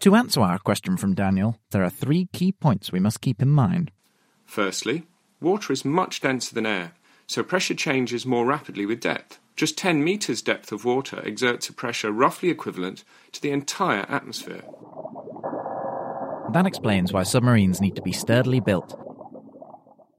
[0.01, 3.51] To answer our question from Daniel, there are three key points we must keep in
[3.51, 3.93] mind.
[4.47, 5.03] Firstly,
[5.43, 6.93] water is much denser than air,
[7.27, 9.39] so pressure changes more rapidly with depth.
[9.57, 14.65] Just 10 metres depth of water exerts a pressure roughly equivalent to the entire atmosphere.
[16.55, 18.99] That explains why submarines need to be sturdily built.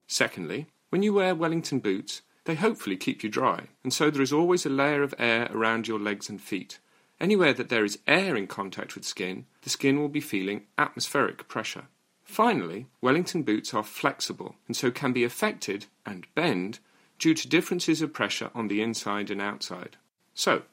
[0.05, 4.32] Secondly, when you wear Wellington boots, they hopefully keep you dry, and so there is
[4.32, 6.77] always a layer of air around your legs and feet.
[7.22, 11.47] Anywhere that there is air in contact with skin, the skin will be feeling atmospheric
[11.47, 11.84] pressure.
[12.24, 16.80] Finally, Wellington boots are flexible and so can be affected and bend
[17.19, 19.97] due to differences of pressure on the inside and outside.
[20.34, 20.63] So,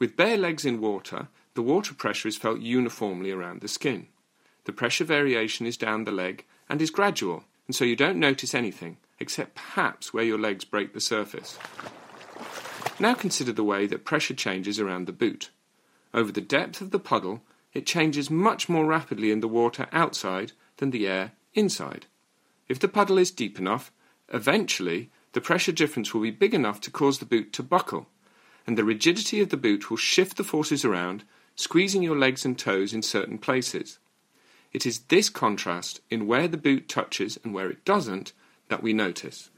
[0.00, 4.08] with bare legs in water, the water pressure is felt uniformly around the skin.
[4.64, 8.52] The pressure variation is down the leg and is gradual, and so you don't notice
[8.52, 11.56] anything, except perhaps where your legs break the surface.
[12.98, 15.50] Now consider the way that pressure changes around the boot.
[16.14, 17.42] Over the depth of the puddle,
[17.72, 22.06] it changes much more rapidly in the water outside than the air inside.
[22.68, 23.90] If the puddle is deep enough,
[24.32, 28.06] eventually the pressure difference will be big enough to cause the boot to buckle,
[28.64, 31.24] and the rigidity of the boot will shift the forces around,
[31.56, 33.98] squeezing your legs and toes in certain places.
[34.72, 38.32] It is this contrast in where the boot touches and where it doesn't
[38.68, 39.50] that we notice.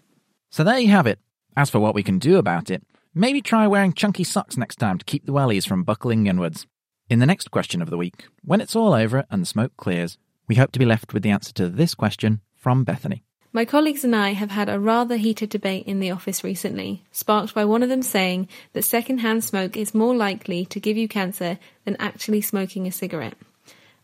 [0.51, 1.19] So there you have it.
[1.55, 2.83] As for what we can do about it,
[3.17, 6.67] maybe try wearing chunky socks next time to keep the wellies from buckling inwards.
[7.09, 10.19] In the next question of the week, when it's all over and the smoke clears,
[10.47, 13.25] we hope to be left with the answer to this question from Bethany.
[13.55, 17.55] My colleagues and I have had a rather heated debate in the office recently, sparked
[17.55, 21.59] by one of them saying that secondhand smoke is more likely to give you cancer
[21.87, 23.39] than actually smoking a cigarette.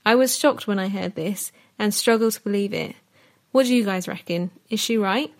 [0.07, 2.97] I was shocked when I heard this and struggle to believe it.
[3.51, 4.53] What do you guys reckon?
[4.71, 5.31] Is she right?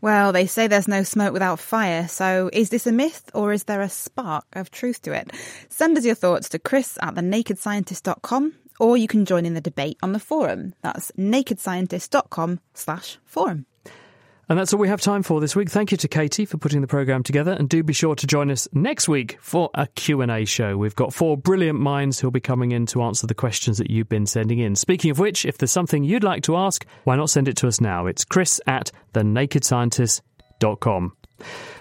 [0.00, 3.64] Well, they say there's no smoke without fire, so is this a myth or is
[3.64, 5.32] there a spark of truth to it?
[5.68, 9.98] Send us your thoughts to chris at thenakedscientist.com or you can join in the debate
[10.02, 10.74] on the forum.
[10.82, 13.66] That's nakedscientist.com slash forum.
[14.48, 15.70] And that's all we have time for this week.
[15.70, 18.48] Thank you to Katie for putting the programme together and do be sure to join
[18.50, 20.76] us next week for a Q&A show.
[20.76, 24.08] We've got four brilliant minds who'll be coming in to answer the questions that you've
[24.08, 24.76] been sending in.
[24.76, 27.66] Speaking of which, if there's something you'd like to ask, why not send it to
[27.66, 28.06] us now?
[28.06, 31.16] It's chris at thenakedscientist.com.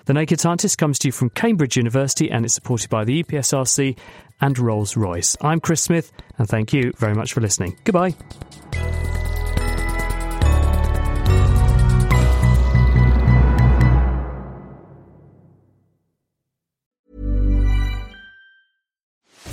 [0.06, 3.98] The Naked Scientist comes to you from Cambridge University and it's supported by the EPSRC
[4.42, 5.38] and Rolls Royce.
[5.40, 7.78] I'm Chris Smith and thank you very much for listening.
[7.84, 8.16] Goodbye.